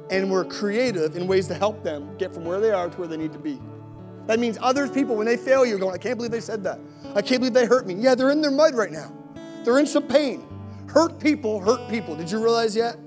and 0.09 0.29
we're 0.29 0.45
creative 0.45 1.15
in 1.15 1.27
ways 1.27 1.47
to 1.47 1.53
help 1.53 1.83
them 1.83 2.15
get 2.17 2.33
from 2.33 2.43
where 2.43 2.59
they 2.59 2.71
are 2.71 2.89
to 2.89 2.97
where 2.97 3.07
they 3.07 3.17
need 3.17 3.33
to 3.33 3.39
be. 3.39 3.59
That 4.27 4.39
means 4.39 4.57
other 4.61 4.87
people, 4.87 5.15
when 5.15 5.25
they 5.25 5.37
fail, 5.37 5.65
you're 5.65 5.79
going, 5.79 5.95
I 5.95 5.97
can't 5.97 6.17
believe 6.17 6.31
they 6.31 6.41
said 6.41 6.63
that. 6.65 6.79
I 7.15 7.21
can't 7.21 7.41
believe 7.41 7.53
they 7.53 7.65
hurt 7.65 7.87
me. 7.87 7.95
Yeah, 7.95 8.15
they're 8.15 8.29
in 8.29 8.41
their 8.41 8.51
mud 8.51 8.75
right 8.75 8.91
now. 8.91 9.11
They're 9.63 9.79
in 9.79 9.87
some 9.87 10.07
pain. 10.07 10.47
Hurt 10.87 11.19
people 11.19 11.59
hurt 11.61 11.89
people. 11.89 12.15
Did 12.15 12.29
you 12.29 12.41
realize 12.43 12.75
yet? 12.75 12.97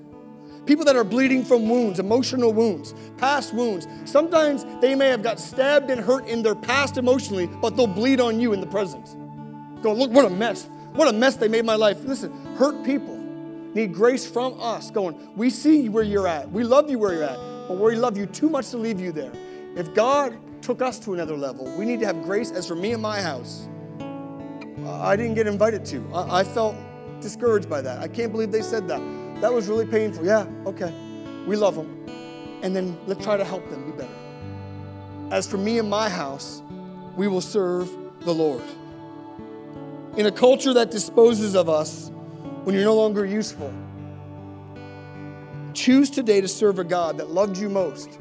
People 0.66 0.84
that 0.86 0.96
are 0.96 1.04
bleeding 1.04 1.44
from 1.44 1.68
wounds, 1.68 1.98
emotional 1.98 2.52
wounds, 2.52 2.94
past 3.18 3.52
wounds. 3.52 3.86
Sometimes 4.04 4.64
they 4.80 4.94
may 4.94 5.08
have 5.08 5.22
got 5.22 5.38
stabbed 5.38 5.90
and 5.90 6.00
hurt 6.00 6.26
in 6.26 6.42
their 6.42 6.54
past 6.54 6.96
emotionally, 6.96 7.46
but 7.46 7.76
they'll 7.76 7.86
bleed 7.86 8.20
on 8.20 8.40
you 8.40 8.52
in 8.52 8.60
the 8.60 8.66
present. 8.66 9.16
Go, 9.82 9.92
look, 9.92 10.10
what 10.10 10.24
a 10.24 10.30
mess. 10.30 10.68
What 10.94 11.08
a 11.08 11.12
mess 11.12 11.36
they 11.36 11.48
made 11.48 11.64
my 11.64 11.74
life. 11.74 12.02
Listen, 12.04 12.32
hurt 12.56 12.84
people 12.84 13.18
need 13.74 13.92
grace 13.92 14.24
from 14.24 14.58
us. 14.60 14.90
Going, 14.90 15.18
we 15.36 15.50
see 15.50 15.88
where 15.88 16.04
you're 16.04 16.28
at. 16.28 16.50
We 16.50 16.64
love 16.64 16.88
you 16.88 16.98
where 16.98 17.12
you're 17.12 17.24
at, 17.24 17.36
but 17.68 17.78
we 17.78 17.96
love 17.96 18.16
you 18.16 18.26
too 18.26 18.48
much 18.48 18.70
to 18.70 18.78
leave 18.78 19.00
you 19.00 19.12
there. 19.12 19.32
If 19.76 19.92
God 19.92 20.38
took 20.62 20.80
us 20.80 20.98
to 21.00 21.12
another 21.12 21.36
level, 21.36 21.66
we 21.76 21.84
need 21.84 22.00
to 22.00 22.06
have 22.06 22.22
grace 22.22 22.50
as 22.52 22.66
for 22.66 22.76
me 22.76 22.92
and 22.92 23.02
my 23.02 23.20
house. 23.20 23.68
I 24.86 25.16
didn't 25.16 25.34
get 25.34 25.46
invited 25.46 25.84
to. 25.86 26.08
I, 26.14 26.40
I 26.40 26.44
felt 26.44 26.76
discouraged 27.20 27.68
by 27.68 27.80
that. 27.82 27.98
I 27.98 28.08
can't 28.08 28.32
believe 28.32 28.52
they 28.52 28.62
said 28.62 28.88
that. 28.88 29.00
That 29.44 29.52
was 29.52 29.68
really 29.68 29.84
painful. 29.84 30.24
Yeah, 30.24 30.46
okay. 30.64 30.90
We 31.46 31.54
love 31.56 31.74
them. 31.74 32.06
And 32.62 32.74
then 32.74 32.98
let's 33.06 33.22
try 33.22 33.36
to 33.36 33.44
help 33.44 33.68
them 33.68 33.84
be 33.84 33.94
better. 33.94 34.14
As 35.30 35.46
for 35.46 35.58
me 35.58 35.78
and 35.78 35.86
my 35.86 36.08
house, 36.08 36.62
we 37.14 37.28
will 37.28 37.42
serve 37.42 37.94
the 38.20 38.32
Lord. 38.32 38.62
In 40.16 40.24
a 40.24 40.32
culture 40.32 40.72
that 40.72 40.90
disposes 40.90 41.54
of 41.54 41.68
us 41.68 42.10
when 42.62 42.74
you're 42.74 42.86
no 42.86 42.94
longer 42.94 43.26
useful, 43.26 43.70
choose 45.74 46.08
today 46.08 46.40
to 46.40 46.48
serve 46.48 46.78
a 46.78 46.84
God 46.84 47.18
that 47.18 47.28
loved 47.28 47.58
you 47.58 47.68
most 47.68 48.18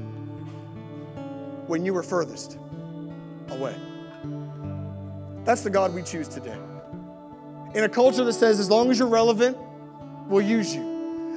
when 1.67 1.85
you 1.85 1.93
were 1.93 2.03
furthest 2.03 2.59
away. 3.47 3.77
That's 5.45 5.61
the 5.61 5.69
God 5.69 5.95
we 5.95 6.03
choose 6.03 6.27
today. 6.27 6.57
In 7.75 7.85
a 7.85 7.89
culture 7.89 8.25
that 8.25 8.33
says, 8.33 8.59
as 8.59 8.69
long 8.69 8.91
as 8.91 8.99
you're 8.99 9.07
relevant, 9.07 9.57
we'll 10.27 10.45
use 10.45 10.75
you. 10.75 10.92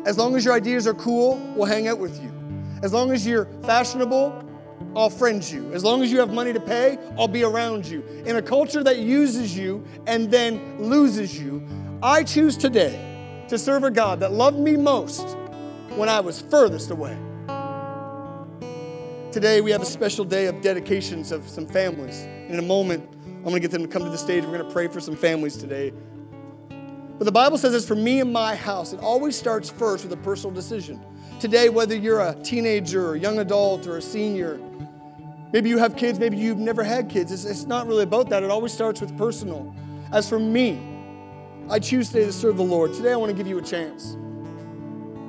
As 0.06 0.16
long 0.16 0.36
as 0.36 0.44
your 0.44 0.54
ideas 0.54 0.86
are 0.86 0.94
cool, 0.94 1.34
we'll 1.56 1.66
hang 1.66 1.88
out 1.88 1.98
with 1.98 2.22
you. 2.22 2.32
As 2.84 2.92
long 2.92 3.10
as 3.10 3.26
you're 3.26 3.46
fashionable, 3.64 4.40
I'll 4.94 5.10
friend 5.10 5.42
you. 5.42 5.72
As 5.72 5.82
long 5.82 6.00
as 6.00 6.12
you 6.12 6.20
have 6.20 6.32
money 6.32 6.52
to 6.52 6.60
pay, 6.60 6.96
I'll 7.18 7.26
be 7.26 7.42
around 7.42 7.84
you. 7.86 8.02
In 8.24 8.36
a 8.36 8.42
culture 8.42 8.84
that 8.84 8.98
uses 8.98 9.58
you 9.58 9.84
and 10.06 10.30
then 10.30 10.80
loses 10.80 11.36
you, 11.36 11.66
I 12.04 12.22
choose 12.22 12.56
today 12.56 13.44
to 13.48 13.58
serve 13.58 13.82
a 13.82 13.90
God 13.90 14.20
that 14.20 14.30
loved 14.30 14.60
me 14.60 14.76
most 14.76 15.36
when 15.96 16.08
I 16.08 16.20
was 16.20 16.40
furthest 16.40 16.92
away. 16.92 17.18
Today, 19.32 19.60
we 19.60 19.72
have 19.72 19.82
a 19.82 19.86
special 19.86 20.24
day 20.24 20.46
of 20.46 20.60
dedications 20.60 21.32
of 21.32 21.48
some 21.48 21.66
families. 21.66 22.20
In 22.48 22.60
a 22.60 22.62
moment, 22.62 23.04
I'm 23.24 23.42
going 23.42 23.54
to 23.54 23.60
get 23.60 23.72
them 23.72 23.82
to 23.82 23.88
come 23.88 24.04
to 24.04 24.10
the 24.10 24.16
stage. 24.16 24.44
We're 24.44 24.56
going 24.56 24.68
to 24.68 24.72
pray 24.72 24.86
for 24.86 25.00
some 25.00 25.16
families 25.16 25.56
today. 25.56 25.92
But 27.18 27.24
the 27.24 27.32
Bible 27.32 27.56
says 27.56 27.72
this 27.72 27.86
for 27.86 27.96
me 27.96 28.20
and 28.20 28.30
my 28.30 28.54
house. 28.54 28.92
It 28.92 29.00
always 29.00 29.36
starts 29.36 29.70
first 29.70 30.04
with 30.04 30.12
a 30.12 30.22
personal 30.22 30.54
decision. 30.54 31.00
Today, 31.40 31.70
whether 31.70 31.96
you're 31.96 32.20
a 32.20 32.34
teenager 32.42 33.06
or 33.06 33.14
a 33.14 33.18
young 33.18 33.38
adult 33.38 33.86
or 33.86 33.96
a 33.96 34.02
senior, 34.02 34.60
maybe 35.50 35.70
you 35.70 35.78
have 35.78 35.96
kids, 35.96 36.18
maybe 36.18 36.36
you've 36.36 36.58
never 36.58 36.84
had 36.84 37.08
kids. 37.08 37.32
It's, 37.32 37.46
it's 37.46 37.64
not 37.64 37.86
really 37.86 38.02
about 38.02 38.28
that. 38.30 38.42
It 38.42 38.50
always 38.50 38.72
starts 38.72 39.00
with 39.00 39.16
personal. 39.16 39.74
As 40.12 40.28
for 40.28 40.38
me, 40.38 40.78
I 41.70 41.78
choose 41.78 42.08
today 42.08 42.26
to 42.26 42.32
serve 42.32 42.58
the 42.58 42.64
Lord. 42.64 42.92
Today, 42.92 43.12
I 43.12 43.16
want 43.16 43.30
to 43.30 43.36
give 43.36 43.46
you 43.46 43.58
a 43.58 43.62
chance 43.62 44.16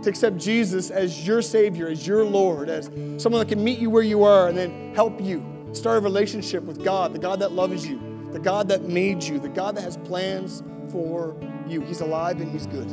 to 0.04 0.10
accept 0.10 0.38
Jesus 0.38 0.91
as 0.91 1.26
your 1.26 1.41
Savior, 1.41 1.88
as 1.88 2.06
your 2.06 2.26
Lord, 2.26 2.69
as 2.69 2.91
someone 3.21 3.39
that 3.39 3.47
can 3.47 3.63
meet 3.63 3.80
you 3.80 3.89
where 3.89 4.04
you 4.04 4.23
are 4.23 4.50
and 4.50 4.58
then 4.58 4.93
help 4.93 5.21
you 5.21 5.43
start 5.71 5.97
a 5.97 6.02
relationship 6.02 6.63
with 6.63 6.84
God, 6.84 7.13
the 7.13 7.19
God 7.19 7.39
that 7.39 7.54
loves 7.54 7.88
you, 7.88 8.30
the 8.34 8.39
God 8.39 8.67
that 8.67 8.84
made 8.84 9.23
you, 9.23 9.39
the 9.39 9.50
God 9.50 9.76
that 9.76 9.82
has 9.82 9.95
plans 9.97 10.63
for 10.91 11.36
you. 11.41 11.57
He's 11.69 12.01
alive 12.01 12.41
and 12.41 12.51
He's 12.51 12.67
good. 12.67 12.89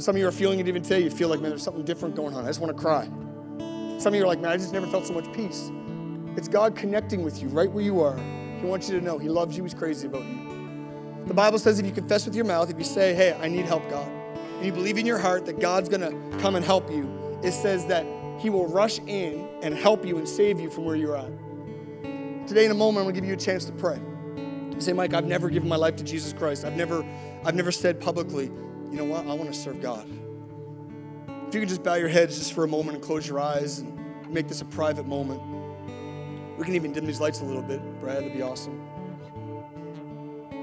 Some 0.00 0.16
of 0.16 0.20
you 0.20 0.26
are 0.26 0.32
feeling 0.32 0.60
it 0.60 0.68
even 0.68 0.82
today. 0.82 1.00
You 1.00 1.10
feel 1.10 1.28
like, 1.28 1.40
man, 1.40 1.50
there's 1.50 1.62
something 1.62 1.84
different 1.84 2.16
going 2.16 2.34
on. 2.34 2.44
I 2.44 2.48
just 2.48 2.60
want 2.60 2.74
to 2.74 2.82
cry. 2.82 3.04
Some 3.98 4.14
of 4.14 4.14
you 4.14 4.24
are 4.24 4.26
like, 4.26 4.40
man, 4.40 4.50
I 4.50 4.56
just 4.56 4.72
never 4.72 4.86
felt 4.86 5.06
so 5.06 5.12
much 5.12 5.30
peace. 5.34 5.70
It's 6.36 6.48
God 6.48 6.74
connecting 6.74 7.22
with 7.22 7.42
you 7.42 7.48
right 7.48 7.70
where 7.70 7.84
you 7.84 8.00
are. 8.00 8.16
He 8.60 8.66
wants 8.66 8.88
you 8.88 8.98
to 8.98 9.04
know 9.04 9.18
He 9.18 9.28
loves 9.28 9.56
you, 9.56 9.62
He's 9.62 9.74
crazy 9.74 10.06
about 10.06 10.24
you. 10.24 11.24
The 11.26 11.34
Bible 11.34 11.58
says 11.58 11.78
if 11.78 11.86
you 11.86 11.92
confess 11.92 12.24
with 12.24 12.34
your 12.34 12.44
mouth, 12.44 12.70
if 12.70 12.78
you 12.78 12.84
say, 12.84 13.14
hey, 13.14 13.38
I 13.40 13.48
need 13.48 13.66
help, 13.66 13.88
God, 13.90 14.08
and 14.08 14.64
you 14.64 14.72
believe 14.72 14.96
in 14.96 15.06
your 15.06 15.18
heart 15.18 15.44
that 15.46 15.60
God's 15.60 15.88
going 15.88 16.00
to 16.00 16.38
come 16.38 16.56
and 16.56 16.64
help 16.64 16.90
you, 16.90 17.38
it 17.42 17.52
says 17.52 17.86
that 17.86 18.06
He 18.40 18.48
will 18.50 18.66
rush 18.66 18.98
in 19.00 19.46
and 19.62 19.74
help 19.74 20.06
you 20.06 20.18
and 20.18 20.28
save 20.28 20.58
you 20.58 20.70
from 20.70 20.86
where 20.86 20.96
you're 20.96 21.16
at. 21.16 21.30
Today, 22.46 22.64
in 22.64 22.70
a 22.70 22.74
moment, 22.74 22.98
I'm 22.98 23.04
going 23.04 23.14
to 23.14 23.20
give 23.20 23.28
you 23.28 23.34
a 23.34 23.36
chance 23.36 23.64
to 23.66 23.72
pray. 23.72 24.00
Say, 24.80 24.94
Mike, 24.94 25.12
I've 25.12 25.26
never 25.26 25.50
given 25.50 25.68
my 25.68 25.76
life 25.76 25.96
to 25.96 26.04
Jesus 26.04 26.32
Christ. 26.32 26.64
I've 26.64 26.76
never, 26.76 27.04
I've 27.44 27.54
never 27.54 27.70
said 27.70 28.00
publicly, 28.00 28.46
you 28.46 28.96
know 28.96 29.04
what, 29.04 29.26
I 29.26 29.34
want 29.34 29.52
to 29.52 29.58
serve 29.58 29.80
God. 29.80 30.08
If 31.48 31.54
you 31.54 31.60
could 31.60 31.68
just 31.68 31.82
bow 31.82 31.94
your 31.94 32.08
heads 32.08 32.38
just 32.38 32.54
for 32.54 32.64
a 32.64 32.68
moment 32.68 32.96
and 32.96 33.04
close 33.04 33.28
your 33.28 33.40
eyes 33.40 33.80
and 33.80 34.30
make 34.30 34.48
this 34.48 34.62
a 34.62 34.64
private 34.64 35.06
moment. 35.06 35.42
We 36.56 36.64
can 36.64 36.74
even 36.74 36.92
dim 36.92 37.06
these 37.06 37.20
lights 37.20 37.40
a 37.40 37.44
little 37.44 37.62
bit, 37.62 37.80
Brad, 38.00 38.18
that'd 38.18 38.32
be 38.32 38.42
awesome. 38.42 38.80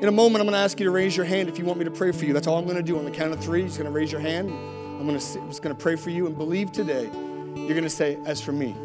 In 0.02 0.08
a 0.08 0.12
moment, 0.12 0.42
I'm 0.42 0.48
going 0.48 0.54
to 0.54 0.64
ask 0.64 0.80
you 0.80 0.86
to 0.86 0.92
raise 0.92 1.18
your 1.18 1.26
hand 1.26 1.50
if 1.50 1.58
you 1.58 1.66
want 1.66 1.80
me 1.80 1.86
to 1.86 1.92
pray 1.92 2.12
for 2.12 2.26
you. 2.26 2.34
That's 2.34 2.48
all 2.48 2.58
I'm 2.58 2.66
going 2.66 2.78
to 2.78 2.84
do 2.84 2.98
on 2.98 3.06
the 3.06 3.12
count 3.12 3.34
of 3.34 3.44
three. 3.44 3.60
You're 3.60 3.68
just 3.68 3.80
going 3.80 3.92
to 3.92 3.96
raise 3.96 4.12
your 4.12 4.22
hand. 4.22 4.50
I'm, 4.50 5.08
going 5.08 5.20
to, 5.20 5.26
just 5.48 5.62
going 5.62 5.76
to 5.76 5.82
pray 5.82 5.96
for 5.96 6.10
you 6.10 6.28
and 6.28 6.38
believe 6.38 6.72
today. 6.72 7.10
You're 7.56 7.70
going 7.70 7.84
to 7.84 7.90
say, 7.90 8.18
as 8.26 8.40
for 8.42 8.52
me, 8.52 8.76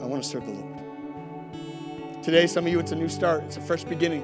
I 0.00 0.06
want 0.06 0.22
to 0.22 0.28
serve 0.28 0.44
the 0.46 0.52
Lord. 0.52 0.71
Today, 2.22 2.46
some 2.46 2.66
of 2.66 2.72
you, 2.72 2.78
it's 2.78 2.92
a 2.92 2.94
new 2.94 3.08
start, 3.08 3.42
it's 3.42 3.56
a 3.56 3.60
fresh 3.60 3.82
beginning. 3.82 4.22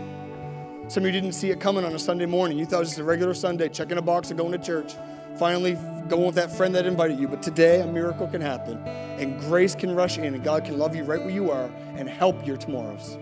Some 0.87 1.03
of 1.03 1.07
you 1.07 1.13
didn't 1.21 1.33
see 1.33 1.51
it 1.51 1.59
coming 1.59 1.85
on 1.85 1.93
a 1.97 1.99
Sunday 1.99 2.27
morning. 2.27 2.57
You 2.57 2.65
thought 2.65 2.77
it 2.77 2.81
was 2.81 2.89
just 2.91 3.01
a 3.01 3.05
regular 3.05 3.35
Sunday, 3.35 3.69
checking 3.69 3.99
a 3.99 4.03
box 4.03 4.31
and 4.31 4.39
going 4.39 4.53
to 4.53 4.59
church. 4.59 4.93
Finally, 5.37 5.75
going 6.09 6.25
with 6.25 6.37
that 6.37 6.57
friend 6.57 6.73
that 6.77 6.87
invited 6.87 7.19
you. 7.19 7.27
But 7.27 7.43
today, 7.43 7.81
a 7.81 7.87
miracle 7.89 8.29
can 8.29 8.41
happen, 8.41 8.79
and 8.87 9.41
grace 9.41 9.75
can 9.75 9.97
rush 9.97 10.17
in, 10.17 10.33
and 10.33 10.45
God 10.45 10.65
can 10.65 10.79
love 10.79 10.95
you 10.95 11.03
right 11.03 11.19
where 11.19 11.31
you 11.31 11.51
are 11.51 11.69
and 11.97 12.09
help 12.09 12.47
your 12.47 12.57
tomorrows. 12.57 13.19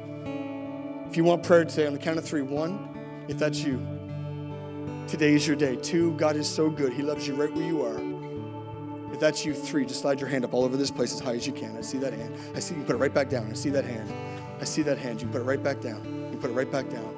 If 1.08 1.16
you 1.16 1.24
want 1.24 1.42
prayer 1.42 1.64
today, 1.64 1.86
on 1.86 1.94
the 1.94 1.98
count 1.98 2.18
of 2.18 2.26
three, 2.26 2.42
one, 2.42 3.24
if 3.28 3.38
that's 3.38 3.60
you, 3.60 3.78
today 5.08 5.32
is 5.32 5.46
your 5.46 5.56
day. 5.56 5.76
Two, 5.76 6.12
God 6.18 6.36
is 6.36 6.46
so 6.46 6.68
good. 6.68 6.92
He 6.92 7.00
loves 7.00 7.26
you 7.26 7.34
right 7.34 7.50
where 7.50 7.66
you 7.66 7.82
are. 7.82 7.98
If 9.10 9.20
that's 9.20 9.42
you, 9.42 9.54
three, 9.54 9.86
just 9.86 10.02
slide 10.02 10.20
your 10.20 10.28
hand 10.28 10.44
up 10.44 10.52
all 10.52 10.64
over 10.64 10.76
this 10.76 10.90
place 10.90 11.14
as 11.14 11.20
high 11.20 11.34
as 11.34 11.46
you 11.46 11.54
can. 11.54 11.78
I 11.78 11.80
see 11.80 11.96
that 11.96 12.12
hand. 12.12 12.36
I 12.54 12.58
see 12.58 12.74
you 12.74 12.82
put 12.82 12.94
it 12.94 12.98
right 12.98 13.14
back 13.14 13.30
down. 13.30 13.50
I 13.50 13.54
see 13.54 13.70
that 13.70 13.86
hand. 13.86 14.12
I 14.60 14.64
see 14.64 14.82
that 14.82 14.98
hand. 14.98 15.20
You 15.20 15.28
put 15.28 15.40
it 15.40 15.44
right 15.44 15.62
back 15.62 15.80
down. 15.80 16.30
You 16.32 16.38
put 16.38 16.50
it 16.50 16.54
right 16.54 16.70
back 16.70 16.88
down. 16.88 17.14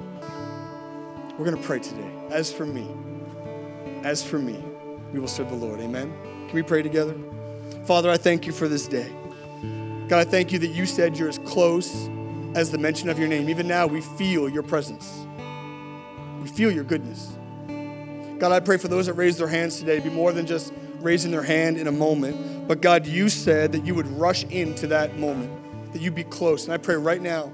We're 1.37 1.45
going 1.45 1.57
to 1.57 1.63
pray 1.63 1.79
today. 1.79 2.11
As 2.29 2.51
for 2.51 2.65
me, 2.65 2.87
as 4.03 4.23
for 4.23 4.39
me, 4.39 4.61
we 5.13 5.19
will 5.19 5.27
serve 5.27 5.49
the 5.49 5.55
Lord. 5.55 5.79
Amen. 5.79 6.13
Can 6.47 6.55
we 6.55 6.63
pray 6.63 6.81
together? 6.81 7.15
Father, 7.85 8.09
I 8.09 8.17
thank 8.17 8.45
you 8.45 8.51
for 8.51 8.67
this 8.67 8.87
day. 8.87 9.11
God, 10.07 10.19
I 10.19 10.23
thank 10.25 10.51
you 10.51 10.59
that 10.59 10.67
you 10.67 10.85
said 10.85 11.17
you're 11.17 11.29
as 11.29 11.37
close 11.39 12.09
as 12.55 12.71
the 12.71 12.77
mention 12.77 13.09
of 13.09 13.17
your 13.19 13.27
name. 13.27 13.49
Even 13.49 13.67
now, 13.67 13.87
we 13.87 14.01
feel 14.01 14.49
your 14.49 14.63
presence. 14.63 15.25
We 16.41 16.49
feel 16.49 16.71
your 16.71 16.83
goodness. 16.83 17.37
God, 18.39 18.51
I 18.51 18.59
pray 18.59 18.77
for 18.77 18.87
those 18.87 19.05
that 19.05 19.13
raise 19.13 19.37
their 19.37 19.47
hands 19.47 19.79
today, 19.79 19.97
to 19.97 20.01
be 20.01 20.09
more 20.09 20.33
than 20.33 20.45
just 20.45 20.73
raising 20.99 21.31
their 21.31 21.43
hand 21.43 21.77
in 21.77 21.87
a 21.87 21.91
moment, 21.91 22.69
But 22.69 22.81
God, 22.81 23.07
you 23.07 23.29
said 23.29 23.71
that 23.71 23.83
you 23.83 23.95
would 23.95 24.05
rush 24.05 24.43
into 24.43 24.85
that 24.87 25.17
moment, 25.17 25.51
that 25.91 26.01
you'd 26.01 26.15
be 26.15 26.23
close. 26.23 26.65
And 26.65 26.73
I 26.73 26.77
pray 26.77 26.95
right 26.95 27.21
now 27.21 27.51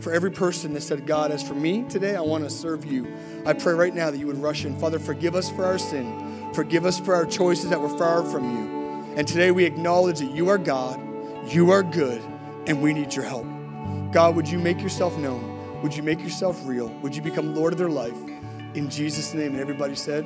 for 0.00 0.12
every 0.12 0.30
person 0.30 0.72
that 0.74 0.82
said, 0.82 1.06
God, 1.06 1.30
as 1.30 1.46
for 1.46 1.54
me 1.54 1.84
today, 1.88 2.16
I 2.16 2.20
want 2.20 2.44
to 2.44 2.50
serve 2.50 2.84
you. 2.84 3.06
I 3.44 3.52
pray 3.52 3.74
right 3.74 3.94
now 3.94 4.10
that 4.10 4.18
you 4.18 4.26
would 4.26 4.38
rush 4.38 4.64
in. 4.64 4.78
Father, 4.78 4.98
forgive 4.98 5.34
us 5.34 5.50
for 5.50 5.64
our 5.64 5.78
sin. 5.78 6.50
Forgive 6.54 6.86
us 6.86 6.98
for 7.00 7.14
our 7.14 7.26
choices 7.26 7.70
that 7.70 7.80
were 7.80 7.96
far 7.98 8.24
from 8.24 8.56
you. 8.56 9.14
And 9.16 9.26
today 9.26 9.50
we 9.50 9.64
acknowledge 9.64 10.20
that 10.20 10.30
you 10.30 10.48
are 10.48 10.58
God, 10.58 11.00
you 11.52 11.70
are 11.70 11.82
good, 11.82 12.22
and 12.66 12.80
we 12.82 12.92
need 12.92 13.14
your 13.14 13.24
help. 13.24 13.46
God, 14.12 14.36
would 14.36 14.48
you 14.48 14.58
make 14.58 14.80
yourself 14.80 15.16
known? 15.18 15.82
Would 15.82 15.96
you 15.96 16.02
make 16.02 16.20
yourself 16.20 16.60
real? 16.64 16.88
Would 17.02 17.14
you 17.14 17.22
become 17.22 17.54
Lord 17.54 17.72
of 17.72 17.78
their 17.78 17.88
life? 17.88 18.16
In 18.74 18.88
Jesus' 18.90 19.34
name. 19.34 19.52
And 19.52 19.60
everybody 19.60 19.94
said, 19.94 20.24